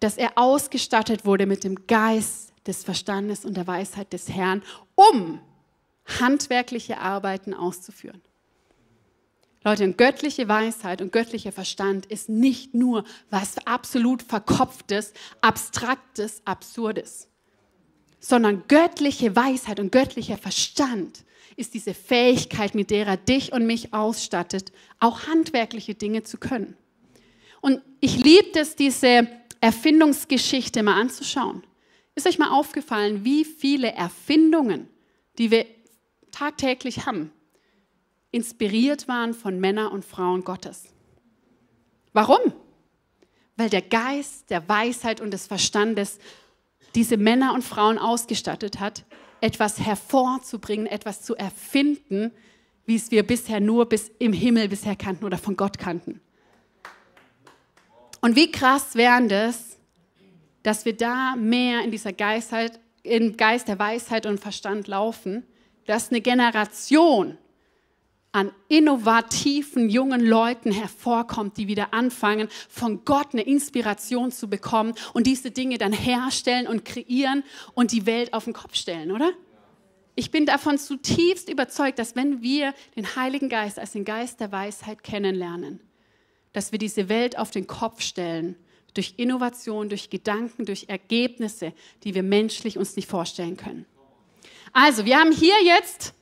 dass 0.01 0.17
er 0.17 0.33
ausgestattet 0.35 1.25
wurde 1.25 1.47
mit 1.47 1.63
dem 1.63 1.87
Geist 1.87 2.47
des 2.67 2.85
Verstandes 2.85 3.45
und 3.45 3.57
der 3.57 3.67
Weisheit 3.67 4.13
des 4.13 4.29
Herrn, 4.29 4.63
um 4.95 5.41
handwerkliche 6.05 6.99
Arbeiten 6.99 7.55
auszuführen. 7.55 8.21
Leute, 9.65 9.93
göttliche 9.93 10.47
Weisheit 10.47 11.03
und 11.03 11.11
göttlicher 11.11 11.51
Verstand 11.51 12.07
ist 12.07 12.29
nicht 12.29 12.73
nur 12.75 13.03
was 13.31 13.59
absolut 13.67 14.23
Verkopftes, 14.23 15.13
Abstraktes, 15.41 16.41
Absurdes, 16.45 17.29
sondern 18.21 18.63
göttliche 18.69 19.35
Weisheit 19.35 19.81
und 19.81 19.91
göttlicher 19.91 20.39
Verstand 20.39 21.25
ist 21.57 21.75
diese 21.75 21.95
Fähigkeit, 21.95 22.75
mit 22.75 22.91
der 22.91 23.07
er 23.07 23.17
dich 23.17 23.53
und 23.53 23.67
mich 23.67 23.93
ausstattet, 23.93 24.73
auch 25.01 25.27
handwerkliche 25.27 25.95
Dinge 25.95 26.23
zu 26.23 26.39
können. 26.39 26.77
Und 27.61 27.81
ich 28.01 28.23
liebe 28.23 28.61
es, 28.61 28.77
diese 28.77 29.27
Erfindungsgeschichte 29.61 30.83
mal 30.85 31.01
anzuschauen. 31.01 31.65
Ist 32.17 32.27
euch 32.27 32.39
mal 32.39 32.51
aufgefallen, 32.51 33.25
wie 33.25 33.45
viele 33.45 33.93
Erfindungen, 33.93 34.89
die 35.39 35.51
wir 35.51 35.67
tagtäglich 36.33 37.05
haben, 37.05 37.31
inspiriert 38.31 39.07
waren 39.07 39.35
von 39.35 39.61
Männern 39.61 39.93
und 39.93 40.05
Frauen 40.05 40.43
Gottes? 40.43 40.85
Warum? 42.15 42.41
Weil 43.57 43.69
der 43.69 43.83
Geist 43.83 44.49
der 44.49 44.67
Weisheit 44.67 45.21
und 45.21 45.31
des 45.31 45.47
Verstandes 45.47 46.19
diese 46.95 47.19
Männer 47.19 47.53
und 47.53 47.63
Frauen 47.63 47.99
ausgestattet 47.99 48.81
hat, 48.81 49.05
etwas 49.43 49.79
hervorzubringen, 49.79 50.87
etwas 50.87 51.21
zu 51.21 51.37
erfinden, 51.37 52.33
wie 52.87 52.97
es 52.97 53.11
wir 53.11 53.27
bisher 53.27 53.61
nur 53.61 53.87
bis 53.87 54.11
im 54.19 54.33
Himmel 54.33 54.69
bisher 54.69 54.97
kannten 54.97 55.27
oder 55.27 55.37
von 55.37 55.55
Gott 55.55 55.79
kannten. 55.79 56.23
Und 58.23 58.37
wie 58.37 58.51
krass 58.51 58.95
wären 58.95 59.29
das, 59.29 59.76
dass 60.67 60.85
wir 60.85 60.97
da 60.97 61.37
mehr 61.37 61.85
in 61.85 61.93
dieser 61.93 62.13
Geistheit, 62.13 62.81
im 63.05 63.37
Geist 63.37 63.69
der 63.69 63.79
Weisheit 63.79 64.27
und 64.27 64.41
Verstand 64.41 64.89
laufen, 64.89 65.45
dass 65.87 66.11
eine 66.11 66.21
Generation 66.21 67.39
an 68.33 68.51
innovativen 68.67 69.89
jungen 69.89 70.21
Leuten 70.21 70.73
hervorkommt, 70.73 71.57
die 71.57 71.69
wieder 71.69 71.95
anfangen, 71.95 72.49
von 72.69 73.05
Gott 73.05 73.29
eine 73.33 73.43
Inspiration 73.43 74.33
zu 74.33 74.51
bekommen 74.51 74.95
und 75.15 75.29
diese 75.29 75.53
Dinge 75.53 75.79
dann 75.79 75.93
herstellen 75.93 76.67
und 76.67 76.85
kreieren 76.85 77.45
und 77.75 77.93
die 77.93 78.05
Welt 78.05 78.33
auf 78.33 78.47
den 78.47 78.53
Kopf 78.53 78.75
stellen, 78.75 79.13
oder? 79.13 79.31
Ich 80.17 80.33
bin 80.33 80.47
davon 80.47 80.79
zutiefst 80.79 81.49
überzeugt, 81.49 82.01
dass 82.01 82.17
wenn 82.17 82.43
wir 82.43 82.75
den 82.97 83.15
Heiligen 83.15 83.49
Geist 83.49 83.79
als 83.79 83.93
den 83.93 84.05
Geist 84.05 84.41
der 84.41 84.51
Weisheit 84.51 85.05
kennenlernen, 85.05 85.79
dass 86.53 86.73
wir 86.73 86.81
diese 86.81 87.09
Welt 87.09 87.39
auf 87.39 87.53
den 87.53 87.69
Kopf 87.69 88.01
stellen 88.01 88.57
durch 88.97 89.15
Innovation, 89.17 89.89
durch 89.89 90.11
Gedanken, 90.11 90.65
durch 90.65 90.87
Ergebnisse, 90.89 91.73
die 92.05 92.15
wir 92.15 92.23
menschlich 92.23 92.79
uns 92.79 92.97
nicht 92.97 93.09
vorstellen 93.09 93.57
können. 93.57 93.87
Also, 94.73 95.05
wir 95.05 95.19
haben 95.19 95.33
hier 95.33 95.55
jetzt, 95.65 96.15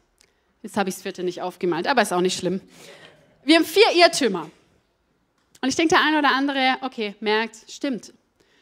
jetzt 0.62 0.76
habe 0.76 0.88
ich 0.88 0.94
das 0.94 1.02
vierte 1.02 1.22
nicht 1.22 1.42
aufgemalt, 1.42 1.86
aber 1.86 2.02
ist 2.02 2.12
auch 2.12 2.20
nicht 2.20 2.38
schlimm. 2.38 2.60
Wir 3.44 3.56
haben 3.56 3.64
vier 3.64 3.90
Irrtümer. 3.94 4.50
Und 5.60 5.68
ich 5.68 5.76
denke, 5.76 5.94
der 5.94 6.04
eine 6.04 6.18
oder 6.18 6.32
andere, 6.32 6.76
okay, 6.82 7.14
merkt, 7.20 7.56
stimmt. 7.68 8.12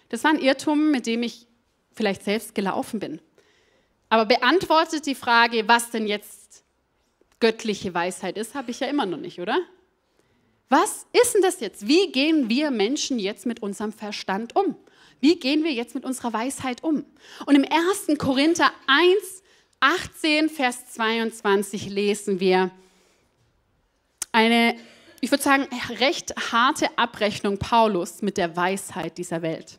Das 0.08 0.24
war 0.24 0.30
ein 0.30 0.38
Irrtum, 0.38 0.90
mit 0.90 1.06
dem 1.06 1.22
ich 1.22 1.46
vielleicht 1.94 2.22
selbst 2.22 2.54
gelaufen 2.54 3.00
bin. 3.00 3.20
Aber 4.08 4.26
beantwortet 4.26 5.06
die 5.06 5.14
Frage, 5.14 5.66
was 5.68 5.90
denn 5.90 6.06
jetzt 6.06 6.64
göttliche 7.40 7.92
Weisheit 7.92 8.36
ist, 8.36 8.54
habe 8.54 8.70
ich 8.70 8.80
ja 8.80 8.86
immer 8.86 9.06
noch 9.06 9.18
nicht, 9.18 9.40
oder? 9.40 9.58
Was 10.72 11.04
ist 11.12 11.34
denn 11.34 11.42
das 11.42 11.60
jetzt? 11.60 11.86
Wie 11.86 12.10
gehen 12.12 12.48
wir 12.48 12.70
Menschen 12.70 13.18
jetzt 13.18 13.44
mit 13.44 13.60
unserem 13.60 13.92
Verstand 13.92 14.56
um? 14.56 14.74
Wie 15.20 15.38
gehen 15.38 15.64
wir 15.64 15.70
jetzt 15.70 15.94
mit 15.94 16.02
unserer 16.02 16.32
Weisheit 16.32 16.82
um? 16.82 17.04
Und 17.44 17.56
im 17.56 17.66
1. 17.70 18.16
Korinther 18.16 18.72
1, 18.86 19.42
18, 19.80 20.48
Vers 20.48 20.90
22 20.94 21.90
lesen 21.90 22.40
wir 22.40 22.70
eine, 24.32 24.74
ich 25.20 25.30
würde 25.30 25.42
sagen, 25.42 25.68
recht 26.00 26.32
harte 26.50 26.88
Abrechnung 26.96 27.58
Paulus 27.58 28.22
mit 28.22 28.38
der 28.38 28.56
Weisheit 28.56 29.18
dieser 29.18 29.42
Welt. 29.42 29.78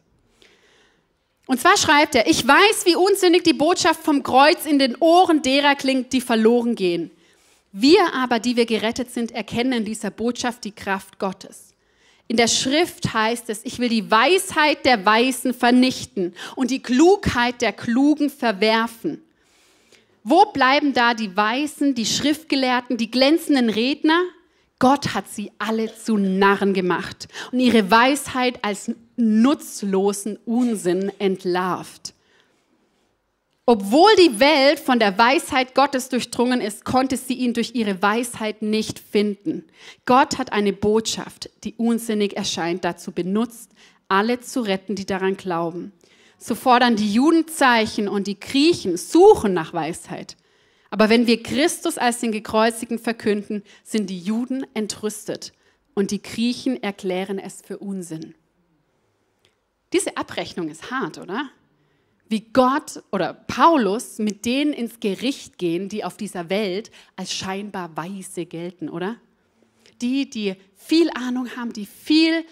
Und 1.48 1.60
zwar 1.60 1.76
schreibt 1.76 2.14
er, 2.14 2.28
ich 2.28 2.48
weiß, 2.48 2.86
wie 2.86 2.96
unsinnig 2.96 3.44
die 3.44 3.54
Botschaft 3.54 4.04
vom 4.04 4.22
Kreuz 4.22 4.68
in 4.68 4.78
den 4.78 4.96
Ohren 4.98 5.42
derer 5.42 5.74
klingt, 5.74 6.14
die 6.14 6.22
verloren 6.22 6.76
gehen. 6.76 7.10
Wir 7.76 8.14
aber, 8.14 8.40
die 8.40 8.56
wir 8.56 8.68
gerettet 8.68 9.10
sind, 9.10 9.32
erkennen 9.32 9.74
in 9.74 9.86
dieser 9.86 10.12
Botschaft 10.12 10.64
die 10.64 10.72
Kraft 10.72 11.18
Gottes. 11.18 11.74
In 12.28 12.38
der 12.38 12.48
Schrift 12.48 13.14
heißt 13.14 13.50
es, 13.50 13.66
ich 13.66 13.80
will 13.80 13.90
die 13.90 14.12
Weisheit 14.12 14.86
der 14.86 15.04
Weisen 15.08 15.56
vernichten 15.56 16.36
und 16.56 16.70
die 16.70 16.84
Klugheit 16.84 17.62
der 17.62 17.74
Klugen 17.74 18.30
verwerfen. 18.30 19.24
Wo 20.24 20.46
bleiben 20.46 20.94
da 20.94 21.16
die 21.16 21.36
Weisen, 21.36 21.96
die 21.96 22.06
Schriftgelehrten, 22.06 22.98
die 22.98 23.10
glänzenden 23.10 23.70
Redner? 23.70 24.22
Gott 24.78 25.16
hat 25.16 25.28
sie 25.28 25.52
alle 25.58 25.94
zu 25.96 26.18
Narren 26.18 26.76
gemacht 26.76 27.28
und 27.52 27.60
ihre 27.60 27.90
Weisheit 27.90 28.64
als 28.64 28.92
nutzlosen 29.16 30.38
Unsinn 30.46 31.12
entlarvt. 31.18 32.13
Obwohl 33.66 34.10
die 34.18 34.42
Welt 34.42 34.80
von 34.80 35.00
der 35.00 35.18
Weisheit 35.18 35.74
Gottes 35.74 36.10
durchdrungen 36.10 36.60
ist, 36.60 36.84
konnte 36.84 37.16
sie 37.16 37.36
ihn 37.36 37.54
durch 37.54 37.76
ihre 37.76 38.02
Weisheit 38.02 38.62
nicht 38.62 39.00
finden. 39.00 39.64
Gott 40.06 40.38
hat 40.38 40.52
eine 40.52 40.74
Botschaft, 40.74 41.50
die 41.64 41.74
unsinnig 41.76 42.36
erscheint, 42.36 42.84
dazu 42.84 43.14
benutzt, 43.14 43.72
alle 44.10 44.42
zu 44.42 44.62
retten, 44.62 44.96
die 44.96 45.06
daran 45.06 45.38
glauben. 45.38 45.94
So 46.38 46.56
fordern 46.56 46.98
die 46.98 47.14
Juden 47.14 47.48
Zeichen 47.48 48.10
und 48.10 48.28
die 48.28 48.38
Griechen 48.38 48.98
suchen 48.98 49.54
nach 49.54 49.74
Weisheit. 49.74 50.36
Aber 50.90 51.10
wenn 51.10 51.26
wir 51.26 51.42
Christus 51.42 51.98
als 51.98 52.20
den 52.20 52.34
Gekreuzigten 52.34 53.00
verkünden, 53.00 53.64
sind 53.86 54.10
die 54.10 54.20
Juden 54.20 54.66
entrüstet 54.74 55.54
und 55.94 56.12
die 56.12 56.22
Griechen 56.22 56.84
erklären 56.84 57.40
es 57.40 57.62
für 57.62 57.78
Unsinn. 57.78 58.36
Diese 59.94 60.18
Abrechnung 60.18 60.68
ist 60.68 60.92
hart, 60.92 61.18
oder? 61.18 61.50
Wie 62.34 62.50
Gott 62.52 63.04
oder 63.12 63.32
Paulus 63.32 64.18
mit 64.18 64.44
denen 64.46 64.74
ins 64.74 65.00
Gericht 65.00 65.60
gehen, 65.60 65.88
die 65.88 66.04
auf 66.04 66.18
dieser 66.18 66.50
Welt 66.50 66.90
als 67.16 67.32
scheinbar 67.32 67.96
weise 67.96 68.48
gelten, 68.48 68.90
oder? 68.90 69.18
Die, 70.02 70.28
die 70.28 70.56
viel 70.76 71.12
Ahnung 71.12 71.48
haben, 71.56 71.74
die 71.74 71.86
viel 71.86 72.44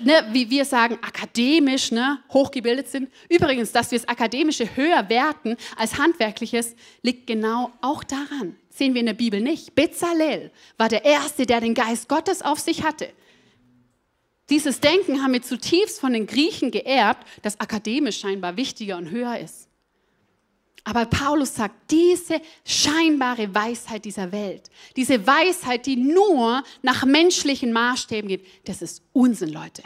ne, 0.00 0.26
wie 0.32 0.50
wir 0.50 0.66
sagen, 0.66 0.98
akademisch 1.00 1.90
ne, 1.90 2.18
hochgebildet 2.34 2.88
sind. 2.88 3.10
Übrigens, 3.30 3.72
dass 3.72 3.90
wir 3.92 3.98
das 3.98 4.08
Akademische 4.08 4.76
höher 4.76 5.08
werten 5.08 5.56
als 5.78 5.96
Handwerkliches, 5.96 6.76
liegt 7.00 7.26
genau 7.26 7.70
auch 7.80 8.04
daran. 8.04 8.56
Sehen 8.68 8.92
wir 8.92 9.00
in 9.00 9.06
der 9.06 9.14
Bibel 9.14 9.40
nicht. 9.40 9.74
Bezalel 9.74 10.50
war 10.76 10.90
der 10.90 11.06
Erste, 11.06 11.46
der 11.46 11.62
den 11.62 11.72
Geist 11.72 12.10
Gottes 12.10 12.42
auf 12.42 12.58
sich 12.58 12.82
hatte. 12.82 13.08
Dieses 14.52 14.80
Denken 14.80 15.22
haben 15.22 15.32
wir 15.32 15.40
zutiefst 15.40 15.98
von 15.98 16.12
den 16.12 16.26
Griechen 16.26 16.70
geerbt, 16.70 17.26
dass 17.40 17.58
akademisch 17.58 18.20
scheinbar 18.20 18.58
wichtiger 18.58 18.98
und 18.98 19.10
höher 19.10 19.38
ist. 19.38 19.66
Aber 20.84 21.06
Paulus 21.06 21.54
sagt, 21.54 21.90
diese 21.90 22.38
scheinbare 22.62 23.54
Weisheit 23.54 24.04
dieser 24.04 24.30
Welt, 24.30 24.68
diese 24.94 25.26
Weisheit, 25.26 25.86
die 25.86 25.96
nur 25.96 26.62
nach 26.82 27.06
menschlichen 27.06 27.72
Maßstäben 27.72 28.28
geht, 28.28 28.46
das 28.66 28.82
ist 28.82 29.02
Unsinn, 29.14 29.54
Leute. 29.54 29.84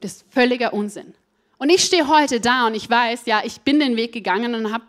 Das 0.00 0.16
ist 0.16 0.26
völliger 0.28 0.74
Unsinn. 0.74 1.14
Und 1.56 1.70
ich 1.70 1.82
stehe 1.82 2.06
heute 2.06 2.40
da 2.40 2.66
und 2.66 2.74
ich 2.74 2.90
weiß, 2.90 3.22
ja, 3.24 3.40
ich 3.42 3.62
bin 3.62 3.80
den 3.80 3.96
Weg 3.96 4.12
gegangen 4.12 4.54
und 4.54 4.70
habe 4.70 4.84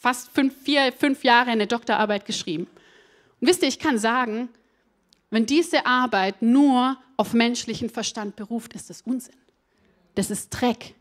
fast 0.00 0.28
fünf, 0.30 0.52
vier, 0.64 0.92
fünf 0.92 1.22
Jahre 1.22 1.52
eine 1.52 1.68
Doktorarbeit 1.68 2.26
geschrieben. 2.26 2.66
Und 3.40 3.46
wisst 3.46 3.62
ihr, 3.62 3.68
ich 3.68 3.78
kann 3.78 3.96
sagen, 3.96 4.48
wenn 5.36 5.44
diese 5.44 5.84
Arbeit 5.84 6.40
nur 6.40 6.96
auf 7.18 7.34
menschlichen 7.34 7.90
Verstand 7.90 8.36
beruft, 8.36 8.72
ist 8.72 8.88
das 8.88 9.02
Unsinn. 9.02 9.36
Das 10.14 10.30
ist 10.30 10.48
Dreck. 10.48 10.94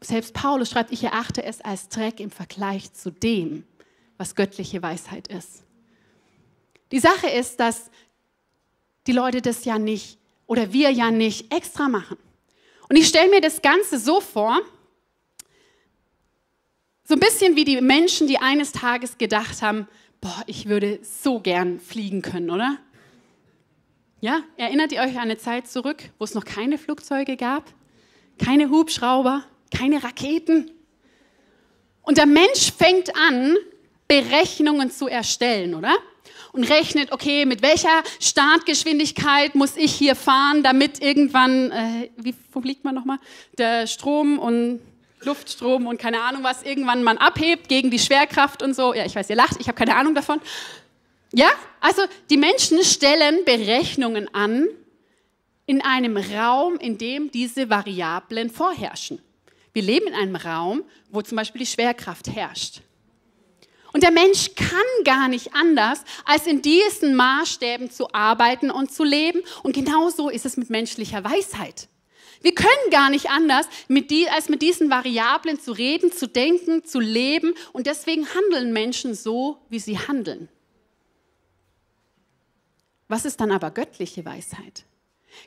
Selbst 0.00 0.34
Paulus 0.34 0.70
schreibt, 0.70 0.92
ich 0.92 1.02
erachte 1.02 1.42
es 1.42 1.60
als 1.60 1.88
Dreck 1.88 2.20
im 2.20 2.30
Vergleich 2.30 2.92
zu 2.92 3.10
dem, 3.10 3.64
was 4.18 4.36
göttliche 4.36 4.80
Weisheit 4.84 5.26
ist. 5.26 5.64
Die 6.92 7.00
Sache 7.00 7.26
ist, 7.28 7.58
dass 7.58 7.90
die 9.08 9.12
Leute 9.12 9.42
das 9.42 9.64
ja 9.64 9.80
nicht 9.80 10.16
oder 10.46 10.72
wir 10.72 10.90
ja 10.90 11.10
nicht 11.10 11.52
extra 11.52 11.88
machen. 11.88 12.18
Und 12.88 12.94
ich 12.94 13.08
stelle 13.08 13.30
mir 13.30 13.40
das 13.40 13.62
Ganze 13.62 13.98
so 13.98 14.20
vor, 14.20 14.60
so 17.02 17.14
ein 17.14 17.20
bisschen 17.20 17.56
wie 17.56 17.64
die 17.64 17.80
Menschen, 17.80 18.28
die 18.28 18.38
eines 18.38 18.70
Tages 18.70 19.18
gedacht 19.18 19.60
haben, 19.60 19.88
boah, 20.20 20.44
ich 20.46 20.68
würde 20.68 21.00
so 21.02 21.40
gern 21.40 21.80
fliegen 21.80 22.22
können, 22.22 22.48
oder? 22.48 22.78
Ja, 24.24 24.44
erinnert 24.56 24.92
ihr 24.92 25.00
euch 25.00 25.16
an 25.16 25.22
eine 25.22 25.36
Zeit 25.36 25.66
zurück, 25.66 26.00
wo 26.16 26.24
es 26.24 26.32
noch 26.34 26.44
keine 26.44 26.78
Flugzeuge 26.78 27.36
gab, 27.36 27.64
keine 28.38 28.70
Hubschrauber, 28.70 29.42
keine 29.76 30.04
Raketen. 30.04 30.70
Und 32.02 32.18
der 32.18 32.26
Mensch 32.26 32.70
fängt 32.70 33.16
an, 33.16 33.56
Berechnungen 34.06 34.92
zu 34.92 35.08
erstellen, 35.08 35.74
oder? 35.74 35.92
Und 36.52 36.62
rechnet, 36.70 37.10
okay, 37.10 37.46
mit 37.46 37.62
welcher 37.62 38.04
Startgeschwindigkeit 38.20 39.56
muss 39.56 39.76
ich 39.76 39.92
hier 39.92 40.14
fahren, 40.14 40.62
damit 40.62 41.02
irgendwann, 41.02 41.72
äh, 41.72 42.10
wie 42.16 42.36
fliegt 42.62 42.84
man 42.84 42.94
nochmal, 42.94 43.18
der 43.58 43.88
Strom 43.88 44.38
und 44.38 44.78
Luftstrom 45.24 45.88
und 45.88 45.98
keine 45.98 46.20
Ahnung 46.20 46.44
was, 46.44 46.62
irgendwann 46.62 47.02
man 47.02 47.18
abhebt 47.18 47.68
gegen 47.68 47.90
die 47.90 47.98
Schwerkraft 47.98 48.62
und 48.62 48.74
so. 48.74 48.94
Ja, 48.94 49.04
ich 49.04 49.16
weiß, 49.16 49.30
ihr 49.30 49.36
lacht, 49.36 49.56
ich 49.58 49.66
habe 49.66 49.76
keine 49.76 49.96
Ahnung 49.96 50.14
davon. 50.14 50.40
Ja, 51.32 51.50
also 51.80 52.02
die 52.30 52.36
Menschen 52.36 52.82
stellen 52.84 53.44
Berechnungen 53.44 54.32
an 54.34 54.68
in 55.66 55.80
einem 55.80 56.16
Raum, 56.16 56.76
in 56.78 56.98
dem 56.98 57.30
diese 57.30 57.70
Variablen 57.70 58.50
vorherrschen. 58.50 59.20
Wir 59.72 59.82
leben 59.82 60.08
in 60.08 60.14
einem 60.14 60.36
Raum, 60.36 60.84
wo 61.10 61.22
zum 61.22 61.36
Beispiel 61.36 61.60
die 61.60 61.66
Schwerkraft 61.66 62.28
herrscht. 62.28 62.82
Und 63.94 64.02
der 64.02 64.10
Mensch 64.10 64.54
kann 64.54 64.78
gar 65.04 65.28
nicht 65.28 65.54
anders, 65.54 66.02
als 66.24 66.46
in 66.46 66.62
diesen 66.62 67.14
Maßstäben 67.14 67.90
zu 67.90 68.12
arbeiten 68.12 68.70
und 68.70 68.92
zu 68.92 69.04
leben. 69.04 69.40
Und 69.62 69.74
genauso 69.74 70.28
ist 70.28 70.46
es 70.46 70.56
mit 70.56 70.70
menschlicher 70.70 71.24
Weisheit. 71.24 71.88
Wir 72.40 72.54
können 72.54 72.90
gar 72.90 73.10
nicht 73.10 73.30
anders, 73.30 73.66
mit 73.88 74.10
die, 74.10 74.28
als 74.28 74.48
mit 74.48 74.62
diesen 74.62 74.90
Variablen 74.90 75.60
zu 75.60 75.72
reden, 75.72 76.10
zu 76.10 76.26
denken, 76.26 76.84
zu 76.84 77.00
leben. 77.00 77.54
Und 77.72 77.86
deswegen 77.86 78.26
handeln 78.34 78.72
Menschen 78.72 79.14
so, 79.14 79.58
wie 79.68 79.78
sie 79.78 79.98
handeln. 79.98 80.48
Was 83.12 83.26
ist 83.26 83.42
dann 83.42 83.50
aber 83.50 83.70
göttliche 83.70 84.24
Weisheit? 84.24 84.86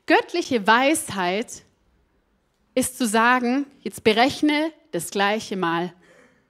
Göttliche 0.06 0.68
Weisheit 0.68 1.64
ist 2.76 2.96
zu 2.96 3.08
sagen, 3.08 3.66
jetzt 3.82 4.04
berechne 4.04 4.72
das 4.92 5.10
gleiche 5.10 5.58
Mal 5.58 5.92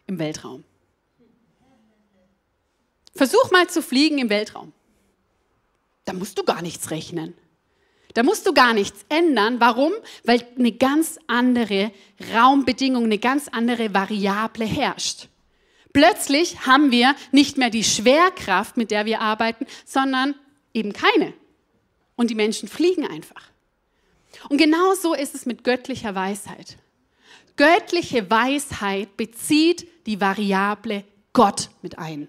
im 0.08 0.20
Weltraum. 0.20 0.66
Versuch 3.16 3.50
mal 3.52 3.70
zu 3.70 3.82
fliegen 3.82 4.18
im 4.18 4.30
Weltraum. 4.30 4.74
Da 6.04 6.12
musst 6.12 6.38
du 6.38 6.44
gar 6.44 6.62
nichts 6.62 6.92
rechnen. 6.92 7.34
Da 8.14 8.22
musst 8.22 8.46
du 8.46 8.54
gar 8.54 8.74
nichts 8.74 9.06
ändern. 9.08 9.62
Warum? 9.62 9.94
Weil 10.26 10.46
eine 10.60 10.74
ganz 10.74 11.18
andere 11.28 11.94
Raumbedingung, 12.34 13.06
eine 13.06 13.20
ganz 13.20 13.48
andere 13.48 13.94
Variable 13.94 14.66
herrscht. 14.66 15.30
Plötzlich 15.94 16.68
haben 16.68 16.92
wir 16.92 17.16
nicht 17.32 17.58
mehr 17.58 17.70
die 17.70 17.86
Schwerkraft, 17.86 18.76
mit 18.76 18.92
der 18.92 19.06
wir 19.06 19.22
arbeiten, 19.22 19.66
sondern 19.86 20.36
eben 20.76 20.94
keine. 20.94 21.34
Und 22.16 22.30
die 22.30 22.36
Menschen 22.36 22.70
fliegen 22.70 23.08
einfach. 23.08 23.50
Und 24.50 24.58
genau 24.58 24.94
so 24.94 25.14
ist 25.14 25.34
es 25.34 25.46
mit 25.46 25.64
göttlicher 25.64 26.14
Weisheit. 26.14 26.78
Göttliche 27.56 28.30
Weisheit 28.30 29.16
bezieht 29.18 29.88
die 30.06 30.20
Variable 30.20 31.04
Gott 31.34 31.70
mit 31.82 31.98
ein. 31.98 32.28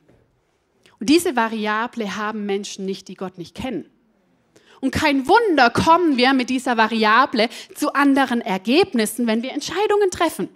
Und 0.99 1.11
diese 1.11 1.37
Variable 1.37 2.17
haben 2.17 2.47
Menschen 2.47 2.87
nicht, 2.87 3.09
die 3.09 3.15
Gott 3.15 3.39
nicht 3.39 3.55
kennen. 3.55 3.89
Und 4.81 4.93
kein 4.93 5.27
Wunder 5.27 5.71
kommen 5.71 6.17
wir 6.17 6.33
mit 6.33 6.49
dieser 6.49 6.77
Variable 6.77 7.49
zu 7.75 7.93
anderen 7.93 8.41
Ergebnissen, 8.41 9.27
wenn 9.27 9.43
wir 9.43 9.53
Entscheidungen 9.53 10.11
treffen. 10.11 10.49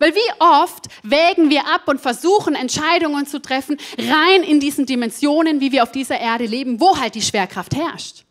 Weil 0.00 0.14
wie 0.14 0.32
oft 0.40 0.86
wägen 1.04 1.50
wir 1.50 1.66
ab 1.68 1.82
und 1.86 2.00
versuchen 2.00 2.56
Entscheidungen 2.56 3.26
zu 3.26 3.40
treffen, 3.40 3.76
rein 3.98 4.42
in 4.42 4.58
diesen 4.58 4.86
Dimensionen, 4.86 5.60
wie 5.60 5.70
wir 5.70 5.84
auf 5.84 5.92
dieser 5.92 6.18
Erde 6.18 6.46
leben, 6.46 6.80
wo 6.80 6.98
halt 6.98 7.14
die 7.14 7.22
Schwerkraft 7.22 7.76
herrscht. 7.76 8.24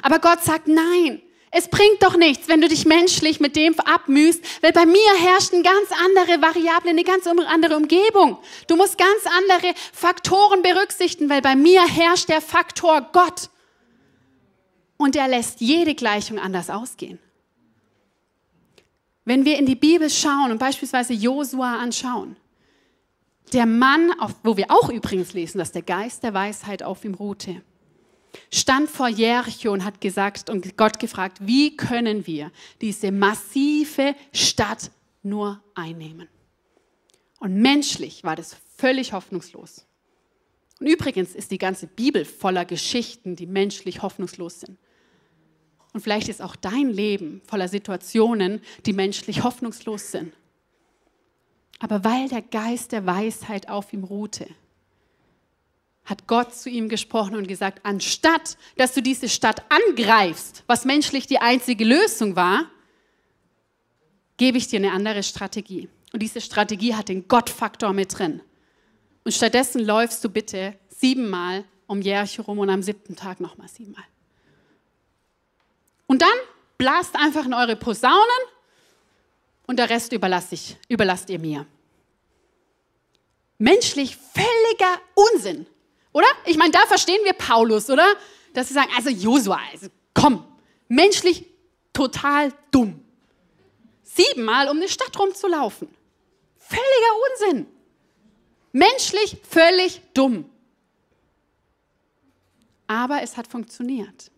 Aber 0.00 0.20
Gott 0.20 0.42
sagt, 0.42 0.68
nein, 0.68 1.20
Es 1.50 1.68
bringt 1.68 2.02
doch 2.02 2.16
nichts, 2.16 2.48
wenn 2.48 2.60
du 2.60 2.68
dich 2.68 2.84
menschlich 2.84 3.40
mit 3.40 3.56
dem 3.56 3.78
abmühst, 3.80 4.44
weil 4.60 4.72
bei 4.72 4.84
mir 4.84 5.14
herrscht 5.18 5.54
eine 5.54 5.62
ganz 5.62 5.88
andere 6.04 6.42
Variable, 6.42 6.90
eine 6.90 7.04
ganz 7.04 7.26
andere 7.26 7.76
Umgebung. 7.76 8.38
Du 8.66 8.76
musst 8.76 8.98
ganz 8.98 9.36
andere 9.38 9.74
Faktoren 9.92 10.62
berücksichtigen, 10.62 11.30
weil 11.30 11.40
bei 11.40 11.56
mir 11.56 11.86
herrscht 11.86 12.28
der 12.28 12.42
Faktor 12.42 13.08
Gott. 13.12 13.48
Und 14.98 15.16
er 15.16 15.28
lässt 15.28 15.60
jede 15.60 15.94
Gleichung 15.94 16.38
anders 16.38 16.68
ausgehen. 16.68 17.18
Wenn 19.28 19.44
wir 19.44 19.58
in 19.58 19.66
die 19.66 19.74
Bibel 19.74 20.08
schauen 20.08 20.52
und 20.52 20.58
beispielsweise 20.58 21.12
Josua 21.12 21.76
anschauen, 21.76 22.38
der 23.52 23.66
Mann, 23.66 24.10
wo 24.42 24.56
wir 24.56 24.70
auch 24.70 24.88
übrigens 24.88 25.34
lesen, 25.34 25.58
dass 25.58 25.70
der 25.70 25.82
Geist 25.82 26.22
der 26.22 26.32
Weisheit 26.32 26.82
auf 26.82 27.04
ihm 27.04 27.12
ruhte, 27.12 27.60
stand 28.50 28.88
vor 28.88 29.08
Jericho 29.08 29.70
und 29.70 29.84
hat 29.84 30.00
gesagt 30.00 30.48
und 30.48 30.78
Gott 30.78 30.98
gefragt, 30.98 31.40
wie 31.42 31.76
können 31.76 32.26
wir 32.26 32.50
diese 32.80 33.12
massive 33.12 34.14
Stadt 34.32 34.90
nur 35.22 35.62
einnehmen? 35.74 36.28
Und 37.38 37.54
menschlich 37.54 38.24
war 38.24 38.34
das 38.34 38.56
völlig 38.78 39.12
hoffnungslos. 39.12 39.84
Und 40.80 40.86
übrigens 40.86 41.34
ist 41.34 41.50
die 41.50 41.58
ganze 41.58 41.86
Bibel 41.86 42.24
voller 42.24 42.64
Geschichten, 42.64 43.36
die 43.36 43.46
menschlich 43.46 44.00
hoffnungslos 44.00 44.60
sind. 44.60 44.78
Und 45.92 46.00
vielleicht 46.00 46.28
ist 46.28 46.42
auch 46.42 46.56
dein 46.56 46.90
Leben 46.90 47.40
voller 47.46 47.68
Situationen, 47.68 48.60
die 48.86 48.92
menschlich 48.92 49.42
hoffnungslos 49.42 50.12
sind. 50.12 50.32
Aber 51.78 52.04
weil 52.04 52.28
der 52.28 52.42
Geist 52.42 52.92
der 52.92 53.06
Weisheit 53.06 53.68
auf 53.68 53.92
ihm 53.92 54.04
ruhte, 54.04 54.48
hat 56.04 56.26
Gott 56.26 56.54
zu 56.54 56.70
ihm 56.70 56.88
gesprochen 56.88 57.36
und 57.36 57.46
gesagt, 57.46 57.80
anstatt 57.84 58.56
dass 58.76 58.94
du 58.94 59.02
diese 59.02 59.28
Stadt 59.28 59.62
angreifst, 59.68 60.64
was 60.66 60.84
menschlich 60.84 61.26
die 61.26 61.38
einzige 61.38 61.84
Lösung 61.84 62.34
war, 62.34 62.64
gebe 64.38 64.56
ich 64.56 64.68
dir 64.68 64.78
eine 64.78 64.92
andere 64.92 65.22
Strategie. 65.22 65.88
Und 66.12 66.22
diese 66.22 66.40
Strategie 66.40 66.94
hat 66.94 67.08
den 67.08 67.28
Gottfaktor 67.28 67.92
mit 67.92 68.18
drin. 68.18 68.40
Und 69.24 69.32
stattdessen 69.32 69.84
läufst 69.84 70.24
du 70.24 70.30
bitte 70.30 70.74
siebenmal 70.88 71.64
um 71.86 72.00
Jericho 72.00 72.42
rum 72.42 72.58
und 72.58 72.70
am 72.70 72.82
siebten 72.82 73.14
Tag 73.14 73.40
nochmal 73.40 73.68
siebenmal. 73.68 74.04
Und 76.08 76.22
dann 76.22 76.28
blast 76.78 77.14
einfach 77.14 77.44
in 77.44 77.54
eure 77.54 77.76
Posaunen 77.76 78.42
und 79.66 79.78
der 79.78 79.90
Rest 79.90 80.12
überlasse 80.12 80.54
ich, 80.54 80.76
überlasst 80.88 81.28
ihr 81.28 81.38
mir. 81.38 81.66
Menschlich 83.58 84.16
völliger 84.16 85.00
Unsinn. 85.14 85.66
Oder? 86.12 86.26
Ich 86.46 86.56
meine, 86.56 86.70
da 86.70 86.80
verstehen 86.86 87.20
wir 87.24 87.34
Paulus, 87.34 87.90
oder? 87.90 88.16
Dass 88.54 88.68
sie 88.68 88.74
sagen, 88.74 88.90
also 88.96 89.10
Josua, 89.10 89.60
also 89.70 89.88
komm, 90.14 90.44
menschlich 90.88 91.44
total 91.92 92.54
dumm. 92.70 93.04
Siebenmal 94.02 94.68
um 94.68 94.78
eine 94.78 94.88
Stadt 94.88 95.16
rumzulaufen. 95.18 95.88
Völliger 96.56 97.52
Unsinn. 97.52 97.66
Menschlich 98.72 99.36
völlig 99.48 100.00
dumm. 100.14 100.48
Aber 102.86 103.20
es 103.20 103.36
hat 103.36 103.46
funktioniert. 103.46 104.30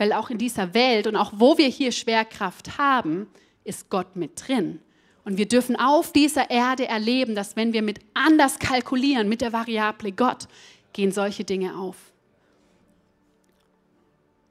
Weil 0.00 0.14
auch 0.14 0.30
in 0.30 0.38
dieser 0.38 0.72
Welt 0.72 1.06
und 1.06 1.14
auch 1.14 1.34
wo 1.36 1.58
wir 1.58 1.68
hier 1.68 1.92
Schwerkraft 1.92 2.78
haben, 2.78 3.28
ist 3.64 3.90
Gott 3.90 4.16
mit 4.16 4.48
drin. 4.48 4.80
Und 5.26 5.36
wir 5.36 5.46
dürfen 5.46 5.76
auf 5.76 6.10
dieser 6.10 6.48
Erde 6.48 6.88
erleben, 6.88 7.34
dass 7.34 7.54
wenn 7.54 7.74
wir 7.74 7.82
mit 7.82 7.98
anders 8.14 8.58
kalkulieren, 8.58 9.28
mit 9.28 9.42
der 9.42 9.52
Variable 9.52 10.12
Gott, 10.12 10.48
gehen 10.94 11.12
solche 11.12 11.44
Dinge 11.44 11.76
auf. 11.76 11.96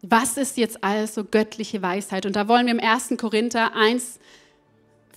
Was 0.04 0.38
ist 0.38 0.56
jetzt 0.58 0.84
also 0.84 1.24
göttliche 1.24 1.82
Weisheit? 1.82 2.28
Und 2.28 2.36
da 2.36 2.48
wollen 2.48 2.68
wir 2.68 2.74
im 2.74 2.80
1. 2.80 3.16
Korinther 3.18 3.76
1, 3.76 4.20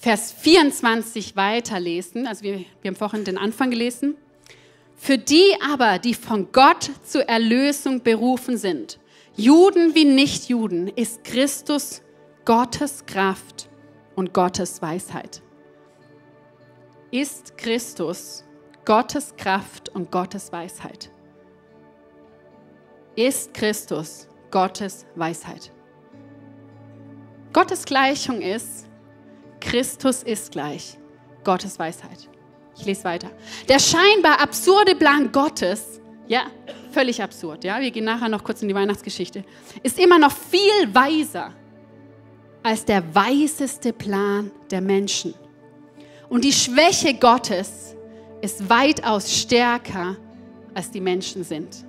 Vers 0.01 0.33
24 0.33 1.37
weiterlesen. 1.37 2.27
Also 2.27 2.43
wir, 2.43 2.65
wir 2.81 2.89
haben 2.91 2.97
vorhin 2.97 3.25
den 3.25 3.37
Anfang 3.37 3.71
gelesen. 3.71 4.15
Für 4.97 5.19
die 5.19 5.57
aber, 5.71 5.99
die 5.99 6.15
von 6.15 6.53
Gott 6.53 6.91
zur 7.05 7.29
Erlösung 7.29 8.03
berufen 8.03 8.57
sind, 8.57 8.99
Juden 9.37 9.95
wie 9.95 10.05
Nichtjuden, 10.05 10.89
ist 10.89 11.25
Christus 11.25 12.03
Gottes 12.45 13.07
Kraft 13.07 13.71
und 14.15 14.35
Gottes 14.35 14.83
Weisheit. 14.83 15.43
Ist 17.11 17.57
Christus 17.57 18.45
Gottes 18.85 19.35
Kraft 19.37 19.89
und 19.89 20.11
Gottes 20.11 20.53
Weisheit? 20.53 21.11
Ist 23.17 23.55
Christus 23.55 24.29
Gottes 24.51 25.07
Weisheit? 25.15 25.73
Gottes 27.53 27.85
Gleichung 27.85 28.41
ist, 28.41 28.87
Christus 29.61 30.23
ist 30.23 30.53
gleich 30.53 30.99
Gottes 31.45 31.79
Weisheit. 31.79 32.29
Ich 32.77 32.85
lese 32.85 33.05
weiter. 33.05 33.31
Der 33.69 33.79
scheinbar 33.79 34.41
absurde 34.41 34.95
Plan 34.95 35.31
Gottes, 35.31 36.01
ja, 36.27 36.47
völlig 36.93 37.23
absurd, 37.23 37.65
ja, 37.65 37.81
wir 37.81 37.91
gehen 37.91 38.05
nachher 38.05 38.29
noch 38.29 38.45
kurz 38.45 38.63
in 38.63 38.69
die 38.69 38.75
Weihnachtsgeschichte, 38.75 39.45
ist 39.83 39.99
immer 39.99 40.19
noch 40.19 40.33
viel 40.33 40.93
weiser 40.93 41.53
als 42.63 42.85
der 42.85 43.15
weiseste 43.15 43.93
Plan 43.93 44.51
der 44.71 44.81
Menschen. 44.81 45.35
Und 46.29 46.45
die 46.45 46.53
Schwäche 46.53 47.15
Gottes 47.15 47.97
ist 48.41 48.69
weitaus 48.69 49.33
stärker, 49.33 50.17
als 50.75 50.91
die 50.91 51.01
Menschen 51.01 51.45
sind. 51.45 51.85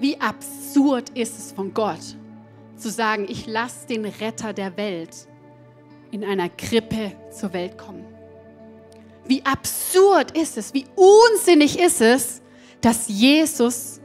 Wie 0.00 0.20
absurd 0.20 1.10
ist 1.10 1.38
es 1.38 1.52
von 1.52 1.72
Gott, 1.72 2.16
zu 2.76 2.90
sagen, 2.90 3.26
ich 3.28 3.46
lasse 3.46 3.86
den 3.86 4.04
Retter 4.04 4.52
der 4.52 4.76
Welt 4.76 5.28
in 6.10 6.24
einer 6.24 6.48
Krippe 6.48 7.12
zur 7.30 7.52
Welt 7.52 7.78
kommen. 7.78 8.04
Wie 9.24 9.44
absurd 9.44 10.36
ist 10.36 10.58
es, 10.58 10.74
wie 10.74 10.84
unsinnig 10.96 11.78
ist 11.78 12.00
es, 12.00 12.41
dass 12.82 13.08
Jesus 13.08 14.00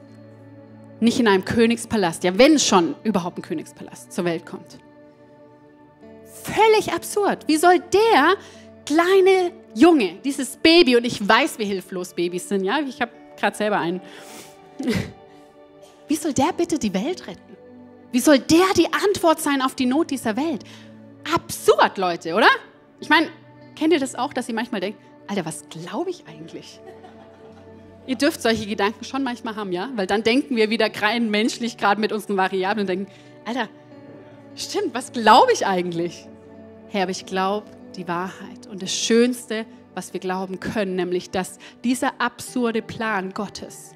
nicht 1.00 1.20
in 1.20 1.28
einem 1.28 1.46
Königspalast, 1.46 2.24
ja 2.24 2.38
wenn 2.38 2.58
schon 2.58 2.96
überhaupt 3.04 3.38
ein 3.38 3.42
Königspalast 3.42 4.12
zur 4.12 4.26
Welt 4.26 4.46
kommt. 4.46 4.80
Völlig 6.44 6.94
absurd. 6.94 7.48
Wie 7.48 7.58
soll 7.58 7.80
der 7.80 8.36
kleine 8.86 9.52
Junge, 9.76 10.18
dieses 10.24 10.56
Baby, 10.58 10.96
und 10.96 11.06
ich 11.06 11.28
weiß, 11.28 11.60
wie 11.60 11.66
hilflos 11.66 12.14
Babys 12.14 12.48
sind, 12.48 12.64
ja, 12.64 12.80
ich 12.80 13.02
habe 13.02 13.12
gerade 13.38 13.56
selber 13.56 13.80
einen. 13.80 14.02
Wie 16.08 16.16
soll 16.16 16.34
der 16.34 16.54
bitte 16.56 16.80
die 16.80 16.94
Welt 16.94 17.28
retten? 17.28 17.58
Wie 18.12 18.20
soll 18.20 18.40
der 18.40 18.66
die 18.76 18.88
Antwort 18.94 19.42
sein 19.42 19.62
auf 19.62 19.76
die 19.76 19.86
Not 19.86 20.10
dieser 20.10 20.38
Welt? 20.38 20.64
Absurd, 21.34 21.98
Leute, 21.98 22.34
oder? 22.34 22.48
Ich 23.00 23.10
meine, 23.10 23.30
kennt 23.76 23.94
ihr 23.94 24.00
das 24.00 24.16
auch, 24.16 24.34
dass 24.34 24.48
ihr 24.48 24.56
manchmal 24.56 24.82
denkt, 24.82 25.00
Alter, 25.28 25.46
was 25.46 25.68
glaube 25.70 26.10
ich 26.10 26.26
eigentlich? 26.26 26.80
Ihr 28.08 28.16
dürft 28.16 28.42
solche 28.42 28.66
Gedanken 28.66 29.04
schon 29.04 29.22
manchmal 29.22 29.58
haben, 29.58 29.74
ja? 29.74 29.90
Weil 29.96 30.08
dann 30.08 30.24
denken 30.24 30.56
wir 30.56 30.70
wieder 30.70 30.90
rein 31.02 31.30
menschlich 31.30 31.78
gerade 31.78 32.00
mit 32.00 32.14
unseren 32.14 32.38
Variablen 32.38 32.82
und 32.82 32.88
denken, 32.88 33.12
Alter, 33.46 33.68
stimmt, 34.56 34.94
was 34.94 35.12
glaube 35.12 35.52
ich 35.52 35.68
eigentlich? 35.68 36.26
Herr, 36.88 37.04
aber 37.04 37.12
ich 37.12 37.26
glaube 37.26 37.68
die 37.98 38.08
Wahrheit. 38.08 38.66
Und 38.72 38.82
das 38.82 38.94
Schönste, 38.94 39.66
was 39.94 40.14
wir 40.14 40.22
glauben 40.22 40.62
können, 40.62 40.96
nämlich, 40.96 41.32
dass 41.32 41.60
dieser 41.84 42.22
absurde 42.22 42.82
Plan 42.82 43.34
Gottes 43.34 43.92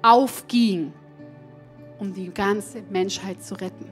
aufging, 0.00 0.94
um 1.98 2.14
die 2.14 2.32
ganze 2.32 2.82
Menschheit 2.90 3.42
zu 3.42 3.54
retten. 3.54 3.90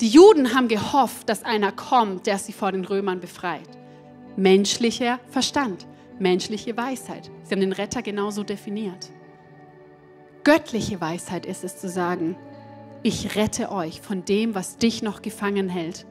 Die 0.00 0.08
Juden 0.08 0.52
haben 0.52 0.66
gehofft, 0.66 1.28
dass 1.28 1.44
einer 1.44 1.70
kommt, 1.70 2.26
der 2.26 2.38
sie 2.38 2.52
vor 2.52 2.72
den 2.72 2.84
Römern 2.84 3.20
befreit. 3.20 3.68
Menschlicher 4.36 5.20
Verstand 5.30 5.86
menschliche 6.18 6.76
Weisheit. 6.76 7.30
Sie 7.44 7.52
haben 7.52 7.60
den 7.60 7.72
Retter 7.72 8.02
genauso 8.02 8.42
definiert. 8.42 9.10
Göttliche 10.44 11.00
Weisheit 11.00 11.46
ist 11.46 11.64
es 11.64 11.78
zu 11.78 11.88
sagen, 11.88 12.36
ich 13.02 13.36
rette 13.36 13.70
euch 13.70 14.00
von 14.00 14.24
dem, 14.24 14.54
was 14.54 14.78
dich 14.78 15.02
noch 15.02 15.22
gefangen 15.22 15.68
hält. 15.68 16.06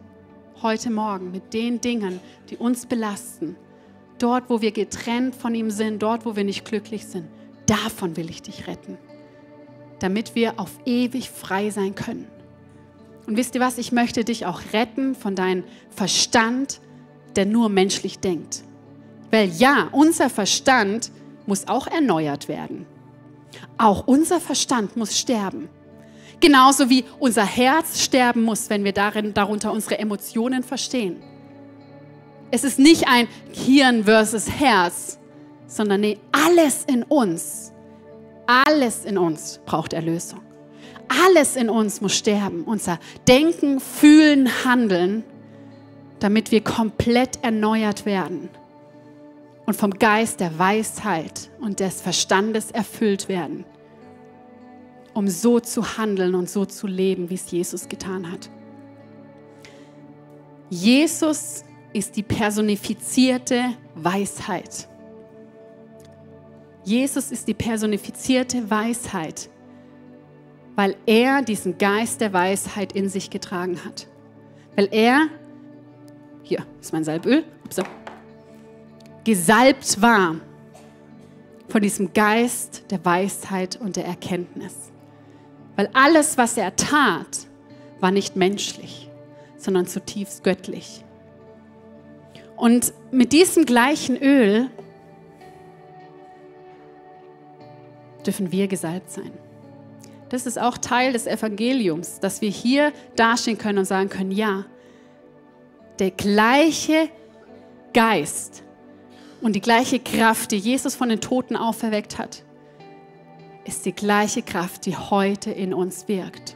Heute 0.62 0.90
Morgen 0.90 1.32
mit 1.32 1.54
den 1.54 1.82
Dingen, 1.82 2.20
die 2.50 2.58
uns 2.58 2.86
belasten. 2.86 3.56
Dort, 4.20 4.50
wo 4.50 4.62
wir 4.62 4.72
getrennt 4.72 5.36
von 5.36 5.54
ihm 5.56 5.72
sind, 5.72 6.02
dort, 6.02 6.26
wo 6.26 6.36
wir 6.36 6.44
nicht 6.44 6.64
glücklich 6.64 7.06
sind. 7.06 7.28
Davon 7.66 8.16
will 8.16 8.30
ich 8.30 8.42
dich 8.42 8.68
retten. 8.68 8.98
Damit 10.00 10.36
wir 10.36 10.60
auf 10.60 10.72
ewig 10.86 11.30
frei 11.30 11.70
sein 11.70 11.96
können. 11.96 12.28
Und 13.28 13.38
wisst 13.38 13.56
ihr 13.56 13.62
was, 13.62 13.78
ich 13.78 13.92
möchte 13.92 14.24
dich 14.24 14.46
auch 14.46 14.62
retten 14.72 15.16
von 15.16 15.36
deinem 15.36 15.64
Verstand, 15.90 16.80
der 17.36 17.46
nur 17.46 17.70
menschlich 17.70 18.20
denkt. 18.20 18.64
Weil 19.32 19.50
ja, 19.50 19.90
unser 19.92 20.30
Verstand 20.30 21.12
muss 21.46 21.68
auch 21.68 21.88
erneuert 21.88 22.48
werden. 22.48 22.86
Auch 23.78 24.08
unser 24.08 24.40
Verstand 24.40 24.96
muss 24.96 25.18
sterben. 25.18 25.70
Genauso 26.40 26.90
wie 26.90 27.06
unser 27.20 27.46
Herz 27.46 28.02
sterben 28.02 28.44
muss, 28.44 28.70
wenn 28.70 28.84
wir 28.84 28.94
darin, 28.94 29.34
darunter 29.34 29.72
unsere 29.72 29.98
Emotionen 30.00 30.64
verstehen. 30.64 31.22
Es 32.52 32.64
ist 32.64 32.78
nicht 32.78 33.08
ein 33.08 33.28
Hirn 33.52 34.04
versus 34.04 34.50
Herz, 34.50 35.18
sondern 35.68 36.02
nee, 36.02 36.20
alles 36.32 36.84
in 36.86 37.04
uns, 37.04 37.72
alles 38.46 39.06
in 39.06 39.18
uns 39.18 39.60
braucht 39.66 39.94
Erlösung. 39.94 40.42
Alles 41.26 41.56
in 41.56 41.70
uns 41.70 42.02
muss 42.02 42.16
sterben. 42.16 42.64
Unser 42.64 43.00
Denken, 43.28 43.80
Fühlen, 43.80 44.50
Handeln, 44.66 45.24
damit 46.20 46.52
wir 46.52 46.62
komplett 46.62 47.44
erneuert 47.44 48.06
werden 48.06 48.50
und 49.66 49.76
vom 49.76 49.92
Geist 49.92 50.40
der 50.40 50.58
Weisheit 50.58 51.50
und 51.60 51.80
des 51.80 52.02
Verstandes 52.02 52.72
erfüllt 52.72 53.28
werden, 53.28 53.66
um 55.14 55.28
so 55.28 55.60
zu 55.60 55.98
handeln 55.98 56.36
und 56.36 56.50
so 56.50 56.66
zu 56.66 56.88
leben, 56.88 57.30
wie 57.30 57.36
es 57.36 57.50
Jesus 57.50 57.88
getan 57.88 58.32
hat. 58.32 58.50
Jesus 60.70 61.64
ist 61.94 62.16
die 62.16 62.24
personifizierte 62.24 63.64
Weisheit. 63.96 64.88
Jesus 66.84 67.32
ist 67.32 67.48
die 67.48 67.54
personifizierte 67.54 68.70
Weisheit, 68.70 69.50
weil 70.76 70.96
er 71.06 71.42
diesen 71.42 71.78
Geist 71.78 72.22
der 72.22 72.34
Weisheit 72.34 72.92
in 72.94 73.10
sich 73.10 73.30
getragen 73.30 73.84
hat. 73.86 74.08
Weil 74.76 74.90
er, 74.92 75.28
hier 76.44 76.66
ist 76.80 76.94
mein 76.94 77.04
Salböl, 77.04 77.44
Upsa, 77.64 77.84
gesalbt 79.26 80.02
war 80.02 80.36
von 81.68 81.82
diesem 81.82 82.14
Geist 82.14 82.84
der 82.92 83.04
Weisheit 83.04 83.76
und 83.76 83.98
der 83.98 84.06
Erkenntnis. 84.06 84.92
Weil 85.76 85.90
alles, 85.94 86.38
was 86.38 86.56
er 86.56 86.76
tat, 86.76 87.48
war 88.00 88.12
nicht 88.12 88.36
menschlich, 88.38 89.10
sondern 89.58 89.88
zutiefst 89.88 90.44
göttlich. 90.44 91.04
Und 92.56 92.94
mit 93.12 93.34
diesem 93.34 93.66
gleichen 93.66 94.16
Öl 94.16 94.70
dürfen 98.26 98.52
wir 98.52 98.68
gesalbt 98.68 99.12
sein. 99.12 99.32
Das 100.30 100.46
ist 100.46 100.60
auch 100.60 100.78
Teil 100.78 101.14
des 101.14 101.28
Evangeliums, 101.28 102.20
dass 102.20 102.42
wir 102.42 102.50
hier 102.50 102.94
dastehen 103.16 103.58
können 103.58 103.80
und 103.80 103.86
sagen 103.86 104.10
können, 104.10 104.32
ja, 104.32 104.66
der 106.00 106.12
gleiche 106.12 107.10
Geist 107.94 108.64
und 109.46 109.54
die 109.54 109.62
gleiche 109.62 110.00
Kraft, 110.00 110.52
die 110.52 110.58
Jesus 110.58 110.96
von 110.96 111.08
den 111.08 111.22
Toten 111.22 111.56
auferweckt 111.56 112.18
hat, 112.18 112.42
ist 113.64 113.86
die 113.86 113.92
gleiche 113.92 114.42
Kraft, 114.42 114.88
die 114.88 114.98
heute 114.98 115.52
in 115.52 115.72
uns 115.72 116.08
wirkt. 116.08 116.56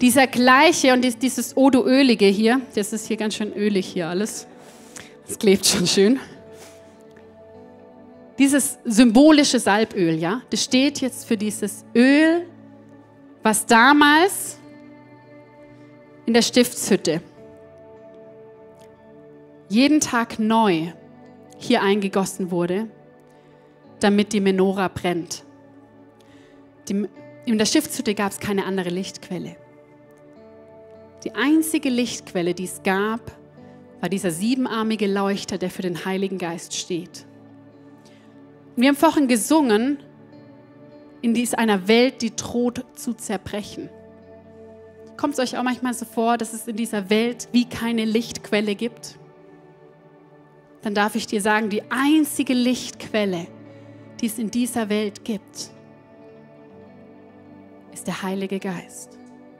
Dieser 0.00 0.28
gleiche 0.28 0.92
und 0.92 1.04
dieses 1.20 1.56
Odo-Ölige 1.56 2.26
hier, 2.26 2.60
das 2.76 2.92
ist 2.92 3.08
hier 3.08 3.16
ganz 3.16 3.34
schön 3.34 3.52
ölig 3.52 3.88
hier 3.88 4.06
alles. 4.06 4.46
Es 5.28 5.36
klebt 5.36 5.66
schon 5.66 5.84
schön. 5.88 6.20
Dieses 8.38 8.78
symbolische 8.84 9.58
Salböl, 9.58 10.14
ja, 10.14 10.42
das 10.50 10.62
steht 10.62 11.00
jetzt 11.00 11.26
für 11.26 11.36
dieses 11.36 11.84
Öl, 11.92 12.46
was 13.42 13.66
damals 13.66 14.58
in 16.24 16.34
der 16.34 16.42
Stiftshütte 16.42 17.20
jeden 19.68 19.98
Tag 19.98 20.38
neu 20.38 20.92
hier 21.58 21.82
eingegossen 21.82 22.50
wurde, 22.50 22.88
damit 24.00 24.32
die 24.32 24.40
Menora 24.40 24.88
brennt. 24.88 25.44
Die, 26.88 27.06
in 27.46 27.58
der 27.58 27.66
Stiftshütte 27.66 28.14
gab 28.14 28.32
es 28.32 28.40
keine 28.40 28.64
andere 28.64 28.90
Lichtquelle. 28.90 29.56
Die 31.24 31.34
einzige 31.34 31.88
Lichtquelle, 31.88 32.54
die 32.54 32.64
es 32.64 32.82
gab, 32.82 33.32
war 34.00 34.08
dieser 34.08 34.30
siebenarmige 34.30 35.06
Leuchter, 35.06 35.58
der 35.58 35.70
für 35.70 35.82
den 35.82 36.04
Heiligen 36.04 36.38
Geist 36.38 36.74
steht. 36.74 37.26
Wir 38.76 38.88
haben 38.88 38.96
vorhin 38.96 39.26
gesungen, 39.26 39.98
in 41.22 41.34
dies 41.34 41.54
einer 41.54 41.88
Welt, 41.88 42.22
die 42.22 42.36
droht 42.36 42.84
zu 42.94 43.14
zerbrechen. 43.14 43.88
Kommt 45.16 45.34
es 45.34 45.40
euch 45.40 45.58
auch 45.58 45.62
manchmal 45.62 45.94
so 45.94 46.04
vor, 46.04 46.36
dass 46.36 46.52
es 46.52 46.68
in 46.68 46.76
dieser 46.76 47.08
Welt 47.08 47.48
wie 47.52 47.64
keine 47.64 48.04
Lichtquelle 48.04 48.74
gibt? 48.74 49.18
Dann 50.86 50.94
darf 50.94 51.16
ich 51.16 51.26
dir 51.26 51.40
sagen, 51.40 51.68
die 51.68 51.82
einzige 51.90 52.54
Lichtquelle, 52.54 53.48
die 54.20 54.26
es 54.26 54.38
in 54.38 54.52
dieser 54.52 54.88
Welt 54.88 55.24
gibt, 55.24 55.72
ist 57.92 58.06
der 58.06 58.22
Heilige 58.22 58.60
Geist. 58.60 59.18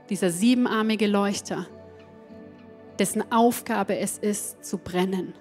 Dieser 0.09 0.31
siebenarmige 0.31 1.09
Leuchter, 1.09 1.66
dessen 3.01 3.33
Aufgabe 3.33 3.97
es 3.97 4.18
ist, 4.18 4.64
zu 4.64 4.79
brennen. 4.79 5.35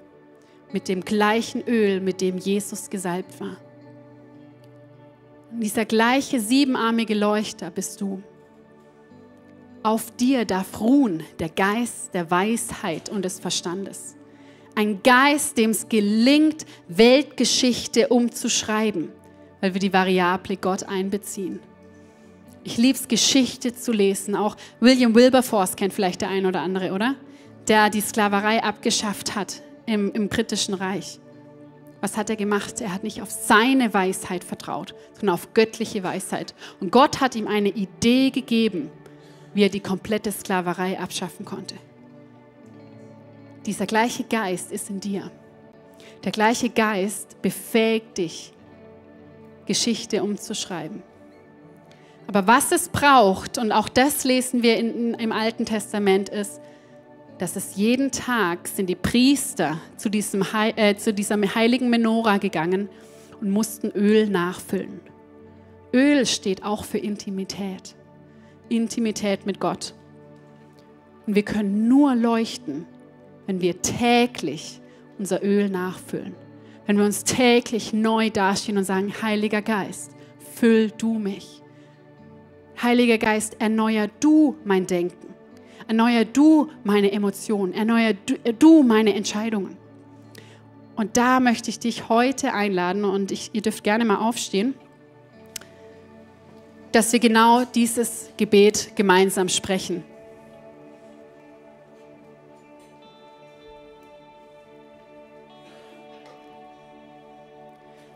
Mit 0.72 0.88
dem 0.88 1.02
gleichen 1.02 1.62
Öl, 1.68 2.02
mit 2.02 2.20
dem 2.20 2.40
Jesus 2.40 2.90
gesalbt 2.90 3.40
war. 3.40 3.58
Und 5.52 5.60
dieser 5.60 5.86
gleiche 5.86 6.40
siebenarmige 6.40 7.14
Leuchter 7.14 7.70
bist 7.70 8.02
du. 8.02 8.24
Auf 9.84 10.10
dir 10.16 10.46
darf 10.46 10.82
ruhen 10.82 11.22
der 11.38 11.50
Geist 11.50 12.12
der 12.16 12.32
Weisheit 12.32 13.08
und 13.10 13.24
des 13.24 13.40
Verstandes. 13.40 14.16
Ein 14.78 15.02
Geist, 15.04 15.58
dem 15.58 15.70
es 15.70 15.88
gelingt, 15.88 16.66
Weltgeschichte 16.90 18.10
umzuschreiben, 18.10 19.10
weil 19.62 19.74
wir 19.74 19.80
die 19.80 19.94
Variable 19.94 20.58
Gott 20.58 20.84
einbeziehen. 20.84 21.62
Ich 22.66 22.78
liebe 22.78 22.98
es, 22.98 23.08
Geschichte 23.08 23.74
zu 23.74 23.94
lesen. 23.94 24.36
Auch 24.36 24.58
William 24.82 25.16
Wilberforce 25.16 25.78
kennt 25.78 25.94
vielleicht 25.94 26.22
der 26.22 26.30
ein 26.30 26.46
oder 26.46 26.62
andere, 26.62 26.92
oder? 26.92 27.16
Der 27.70 27.90
die 27.90 28.02
Sklaverei 28.02 28.64
abgeschafft 28.64 29.36
hat 29.36 29.62
im, 29.86 30.12
im 30.12 30.28
britischen 30.28 30.74
Reich. 30.74 31.20
Was 32.02 32.18
hat 32.18 32.30
er 32.30 32.36
gemacht? 32.36 32.82
Er 32.82 32.94
hat 32.94 33.04
nicht 33.04 33.22
auf 33.22 33.32
seine 33.32 33.94
Weisheit 33.94 34.44
vertraut, 34.44 34.94
sondern 35.14 35.36
auf 35.36 35.54
göttliche 35.54 36.04
Weisheit. 36.04 36.54
Und 36.82 36.92
Gott 36.92 37.22
hat 37.22 37.36
ihm 37.36 37.48
eine 37.48 37.70
Idee 37.70 38.30
gegeben, 38.30 38.92
wie 39.54 39.64
er 39.64 39.70
die 39.70 39.80
komplette 39.80 40.32
Sklaverei 40.32 41.00
abschaffen 41.00 41.46
konnte. 41.46 41.76
Dieser 43.66 43.86
gleiche 43.86 44.24
Geist 44.24 44.72
ist 44.72 44.90
in 44.90 45.00
dir. 45.00 45.32
Der 46.24 46.32
gleiche 46.32 46.70
Geist 46.70 47.42
befähigt 47.42 48.18
dich, 48.18 48.54
Geschichte 49.66 50.24
umzuschreiben. 50.24 51.02
Aber 52.28 52.48
was 52.48 52.72
es 52.72 52.90
braucht, 52.90 53.58
und 53.58 53.72
auch 53.72 53.90
das 53.90 54.24
lesen 54.24 54.64
wir 54.64 54.78
in, 54.78 55.14
im 55.16 55.32
Alten 55.32 55.66
Testament, 55.66 56.30
ist, 56.30 56.60
dass 57.38 57.56
es 57.56 57.76
jeden 57.76 58.12
Tag 58.12 58.68
sind 58.68 58.88
die 58.88 58.96
Priester 58.96 59.80
zu, 59.98 60.10
diesem, 60.10 60.46
äh, 60.54 60.96
zu 60.96 61.14
dieser 61.14 61.38
heiligen 61.56 61.90
Menora 61.90 62.38
gegangen 62.38 62.90
und 63.42 63.52
mussten 63.52 63.92
Öl 63.92 64.30
nachfüllen. 64.30 65.02
Öl 65.94 66.26
steht 66.26 66.64
auch 66.64 66.86
für 66.86 66.98
Intimität. 66.98 67.96
Intimität 68.70 69.46
mit 69.46 69.60
Gott. 69.60 69.94
Und 71.28 71.36
wir 71.36 71.44
können 71.44 71.88
nur 71.88 72.16
leuchten, 72.16 72.86
wenn 73.46 73.62
wir 73.62 73.82
täglich 73.82 74.82
unser 75.18 75.44
Öl 75.44 75.70
nachfüllen. 75.70 76.36
Wenn 76.86 76.98
wir 76.98 77.06
uns 77.06 77.24
täglich 77.24 77.94
neu 77.94 78.30
dastehen 78.30 78.78
und 78.78 78.84
sagen, 78.84 79.14
Heiliger 79.22 79.62
Geist, 79.62 80.12
füll 80.56 80.92
du 80.92 81.18
mich. 81.18 81.62
Heiliger 82.82 83.18
Geist, 83.18 83.58
erneuer 83.60 84.10
du 84.20 84.56
mein 84.66 84.86
Denken. 84.86 85.34
Erneuer 85.88 86.26
du 86.26 86.70
meine 86.84 87.12
Emotionen, 87.12 87.74
erneuer 87.74 88.14
du, 88.14 88.36
äh, 88.44 88.84
meine 88.84 89.14
Entscheidungen. 89.14 89.78
Und 90.96 91.18
da 91.18 91.40
möchte 91.40 91.70
ich 91.70 91.80
dich 91.80 92.10
heute 92.10 92.54
einladen 92.54 93.04
und 93.04 93.32
ich, 93.32 93.52
ihr 93.54 93.62
dürft 93.62 93.84
gerne 93.84 94.06
mal 94.06 94.18
aufstehen, 94.18 94.74
dass 96.92 97.12
wir 97.12 97.20
genau 97.20 97.66
dieses 97.66 98.30
Gebet 98.38 98.96
gemeinsam 98.96 99.50
sprechen. 99.50 100.04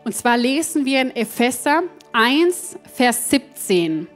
Und 0.04 0.14
zwar 0.14 0.36
lesen 0.36 0.84
wir 0.84 1.02
in 1.02 1.14
Epheser 1.14 1.82
1, 2.12 2.78
Vers 2.94 3.30
17. 3.30 4.08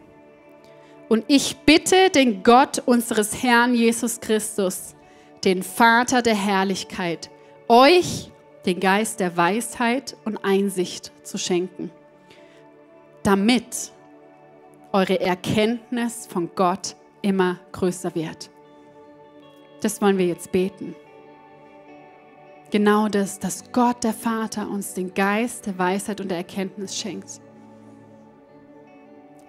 Und 1.08 1.24
ich 1.28 1.56
bitte 1.58 2.10
den 2.10 2.42
Gott 2.42 2.82
unseres 2.86 3.42
Herrn 3.42 3.74
Jesus 3.74 4.20
Christus, 4.20 4.94
den 5.44 5.62
Vater 5.62 6.22
der 6.22 6.34
Herrlichkeit, 6.34 7.30
euch 7.68 8.30
den 8.64 8.80
Geist 8.80 9.20
der 9.20 9.36
Weisheit 9.36 10.16
und 10.24 10.38
Einsicht 10.38 11.12
zu 11.22 11.36
schenken, 11.36 11.90
damit 13.22 13.92
eure 14.92 15.20
Erkenntnis 15.20 16.26
von 16.26 16.50
Gott 16.54 16.96
immer 17.20 17.60
größer 17.72 18.14
wird. 18.14 18.48
Das 19.82 20.00
wollen 20.00 20.16
wir 20.16 20.26
jetzt 20.26 20.50
beten. 20.50 20.94
Genau 22.74 23.06
das, 23.06 23.38
dass 23.38 23.70
Gott 23.70 24.02
der 24.02 24.12
Vater 24.12 24.68
uns 24.68 24.94
den 24.94 25.14
Geist 25.14 25.66
der 25.66 25.78
Weisheit 25.78 26.20
und 26.20 26.28
der 26.28 26.38
Erkenntnis 26.38 26.98
schenkt 26.98 27.40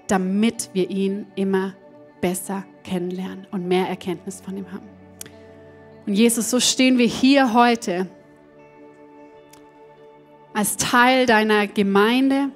damit 0.07 0.69
wir 0.73 0.91
ihn 0.91 1.26
immer 1.34 1.73
besser 2.21 2.63
kennenlernen 2.84 3.47
und 3.49 3.67
mehr 3.67 3.88
Erkenntnis 3.88 4.41
von 4.41 4.55
ihm 4.55 4.71
haben. 4.71 4.88
Und 6.05 6.13
Jesus, 6.13 6.51
so 6.51 6.59
stehen 6.59 6.99
wir 6.99 7.07
hier 7.07 7.55
heute 7.55 8.07
als 10.53 10.78
Teil 10.78 11.26
deiner 11.26 11.65
Gemeinde, 11.65 12.49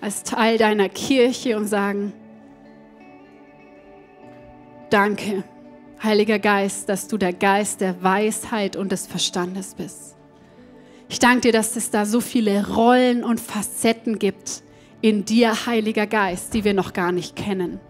als 0.00 0.24
Teil 0.24 0.58
deiner 0.58 0.88
Kirche 0.88 1.56
und 1.56 1.66
sagen, 1.66 2.12
Danke, 4.90 5.44
Heiliger 6.02 6.38
Geist, 6.38 6.88
dass 6.88 7.08
du 7.08 7.18
der 7.18 7.32
Geist 7.32 7.80
der 7.80 8.02
Weisheit 8.02 8.76
und 8.76 8.92
des 8.92 9.06
Verstandes 9.06 9.74
bist. 9.74 10.16
Ich 11.08 11.18
danke 11.18 11.40
dir, 11.40 11.52
dass 11.52 11.74
es 11.76 11.90
da 11.90 12.04
so 12.04 12.20
viele 12.20 12.68
Rollen 12.68 13.24
und 13.24 13.40
Facetten 13.40 14.18
gibt 14.18 14.62
in 15.00 15.24
dir, 15.24 15.66
Heiliger 15.66 16.06
Geist, 16.06 16.54
die 16.54 16.64
wir 16.64 16.74
noch 16.74 16.92
gar 16.92 17.12
nicht 17.12 17.34
kennen. 17.34 17.80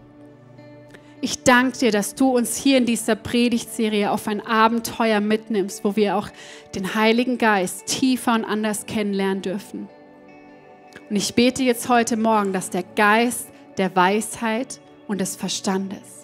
Ich 1.20 1.42
danke 1.42 1.78
dir, 1.78 1.90
dass 1.90 2.14
du 2.14 2.36
uns 2.36 2.56
hier 2.56 2.78
in 2.78 2.86
dieser 2.86 3.16
Predigtserie 3.16 4.11
auf 4.12 4.28
ein 4.28 4.40
Abenteuer 4.40 5.20
mitnimmst, 5.20 5.84
wo 5.84 5.96
wir 5.96 6.16
auch 6.16 6.28
den 6.76 6.94
Heiligen 6.94 7.38
Geist 7.38 7.86
tiefer 7.86 8.34
und 8.34 8.44
anders 8.44 8.86
kennenlernen 8.86 9.42
dürfen. 9.42 9.88
Und 11.11 11.16
ich 11.16 11.34
bete 11.34 11.64
jetzt 11.64 11.88
heute 11.88 12.16
Morgen, 12.16 12.52
dass 12.52 12.70
der 12.70 12.84
Geist 12.84 13.48
der 13.78 13.94
Weisheit 13.96 14.80
und 15.09 15.20
des 15.20 15.34
Verstandes, 15.34 16.18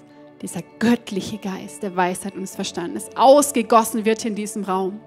dieser 0.45 0.63
göttliche 0.79 1.39
Geist 1.39 1.83
der 1.83 1.97
Weisheit 1.97 2.35
und 2.35 2.43
des 2.43 2.55
Verstandes, 2.55 3.09
ausgegossen 3.17 4.05
wird 4.05 4.25
in 4.25 4.35
diesem 4.35 4.65
Raum. 4.65 5.01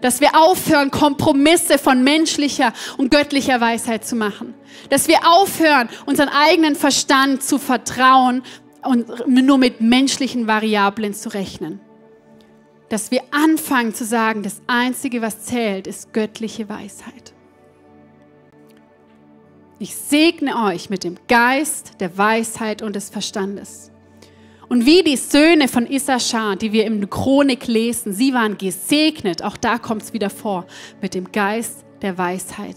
Dass 0.00 0.20
wir 0.20 0.34
aufhören, 0.34 0.90
Kompromisse 0.90 1.76
von 1.76 2.02
menschlicher 2.02 2.72
und 2.96 3.10
göttlicher 3.10 3.60
Weisheit 3.60 4.06
zu 4.06 4.16
machen. 4.16 4.54
Dass 4.88 5.08
wir 5.08 5.18
aufhören, 5.26 5.90
unseren 6.06 6.28
eigenen 6.28 6.76
Verstand 6.76 7.42
zu 7.42 7.58
vertrauen 7.58 8.42
und 8.82 9.26
nur 9.26 9.58
mit 9.58 9.80
menschlichen 9.80 10.46
Variablen 10.46 11.12
zu 11.12 11.28
rechnen. 11.30 11.80
Dass 12.88 13.10
wir 13.10 13.22
anfangen 13.30 13.92
zu 13.92 14.04
sagen, 14.04 14.42
das 14.42 14.62
Einzige, 14.66 15.20
was 15.20 15.44
zählt, 15.44 15.86
ist 15.86 16.12
göttliche 16.12 16.68
Weisheit. 16.68 17.34
Ich 19.78 19.96
segne 19.96 20.64
euch 20.66 20.90
mit 20.90 21.04
dem 21.04 21.16
Geist 21.26 22.00
der 22.00 22.16
Weisheit 22.16 22.82
und 22.82 22.96
des 22.96 23.10
Verstandes. 23.10 23.90
Und 24.70 24.86
wie 24.86 25.02
die 25.02 25.16
Söhne 25.16 25.66
von 25.66 25.84
Issachar, 25.84 26.54
die 26.54 26.72
wir 26.72 26.84
im 26.84 27.10
Chronik 27.10 27.66
lesen, 27.66 28.12
sie 28.12 28.32
waren 28.32 28.56
gesegnet, 28.56 29.42
auch 29.42 29.56
da 29.56 29.78
kommt 29.78 30.02
es 30.02 30.12
wieder 30.12 30.30
vor, 30.30 30.64
mit 31.02 31.14
dem 31.14 31.32
Geist 31.32 31.84
der 32.02 32.16
Weisheit, 32.16 32.76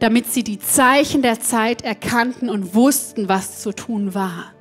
damit 0.00 0.32
sie 0.32 0.42
die 0.42 0.58
Zeichen 0.58 1.22
der 1.22 1.38
Zeit 1.38 1.82
erkannten 1.82 2.50
und 2.50 2.74
wussten, 2.74 3.28
was 3.28 3.62
zu 3.62 3.72
tun 3.72 4.14
war. 4.14 4.52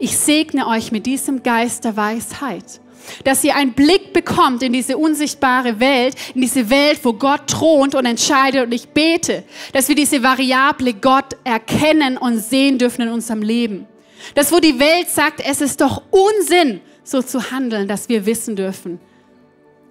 Ich 0.00 0.16
segne 0.16 0.66
euch 0.66 0.90
mit 0.90 1.06
diesem 1.06 1.44
Geist 1.44 1.84
der 1.84 1.96
Weisheit, 1.96 2.80
dass 3.22 3.44
ihr 3.44 3.54
einen 3.54 3.74
Blick 3.74 4.12
bekommt 4.12 4.64
in 4.64 4.72
diese 4.72 4.98
unsichtbare 4.98 5.78
Welt, 5.78 6.16
in 6.34 6.40
diese 6.40 6.68
Welt, 6.68 6.98
wo 7.04 7.12
Gott 7.12 7.46
thront 7.46 7.94
und 7.94 8.06
entscheidet. 8.06 8.66
Und 8.66 8.74
ich 8.74 8.88
bete, 8.88 9.44
dass 9.72 9.88
wir 9.88 9.94
diese 9.94 10.20
Variable 10.24 10.94
Gott 10.94 11.36
erkennen 11.44 12.16
und 12.16 12.40
sehen 12.40 12.76
dürfen 12.76 13.02
in 13.02 13.08
unserem 13.10 13.42
Leben. 13.42 13.86
Das, 14.34 14.52
wo 14.52 14.58
die 14.58 14.78
Welt 14.78 15.08
sagt, 15.08 15.40
es 15.40 15.60
ist 15.60 15.80
doch 15.80 16.02
Unsinn, 16.10 16.80
so 17.02 17.22
zu 17.22 17.50
handeln, 17.50 17.88
dass 17.88 18.08
wir 18.08 18.26
wissen 18.26 18.56
dürfen. 18.56 19.00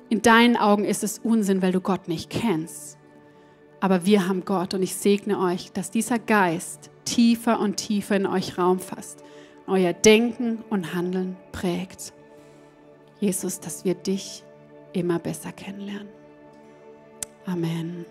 In 0.10 0.22
deinen 0.22 0.58
Augen 0.58 0.86
ist 0.86 1.04
es 1.04 1.20
Unsinn, 1.20 1.62
weil 1.62 1.72
du 1.72 1.82
Gott 1.82 2.08
nicht 2.08 2.30
kennst. 2.30 2.98
Aber 3.80 4.06
wir 4.06 4.28
haben 4.28 4.46
Gott 4.46 4.74
und 4.74 4.84
ich 4.84 4.96
segne 4.96 5.40
euch, 5.40 5.72
dass 5.72 5.92
dieser 5.92 6.20
Geist 6.20 6.90
tiefer 7.06 7.60
und 7.60 7.78
tiefer 7.78 8.16
in 8.16 8.26
euch 8.26 8.58
Raum 8.58 8.80
fasst 8.80 9.24
euer 9.68 9.94
Denken 9.94 10.64
und 10.70 10.94
Handeln 10.94 11.36
prägt. 11.52 12.14
Jesus, 13.20 13.60
dass 13.60 13.86
wir 13.86 13.96
dich 13.96 14.44
immer 14.94 15.20
besser 15.20 15.52
kennenlernen. 15.52 16.10
Amen. 17.46 18.06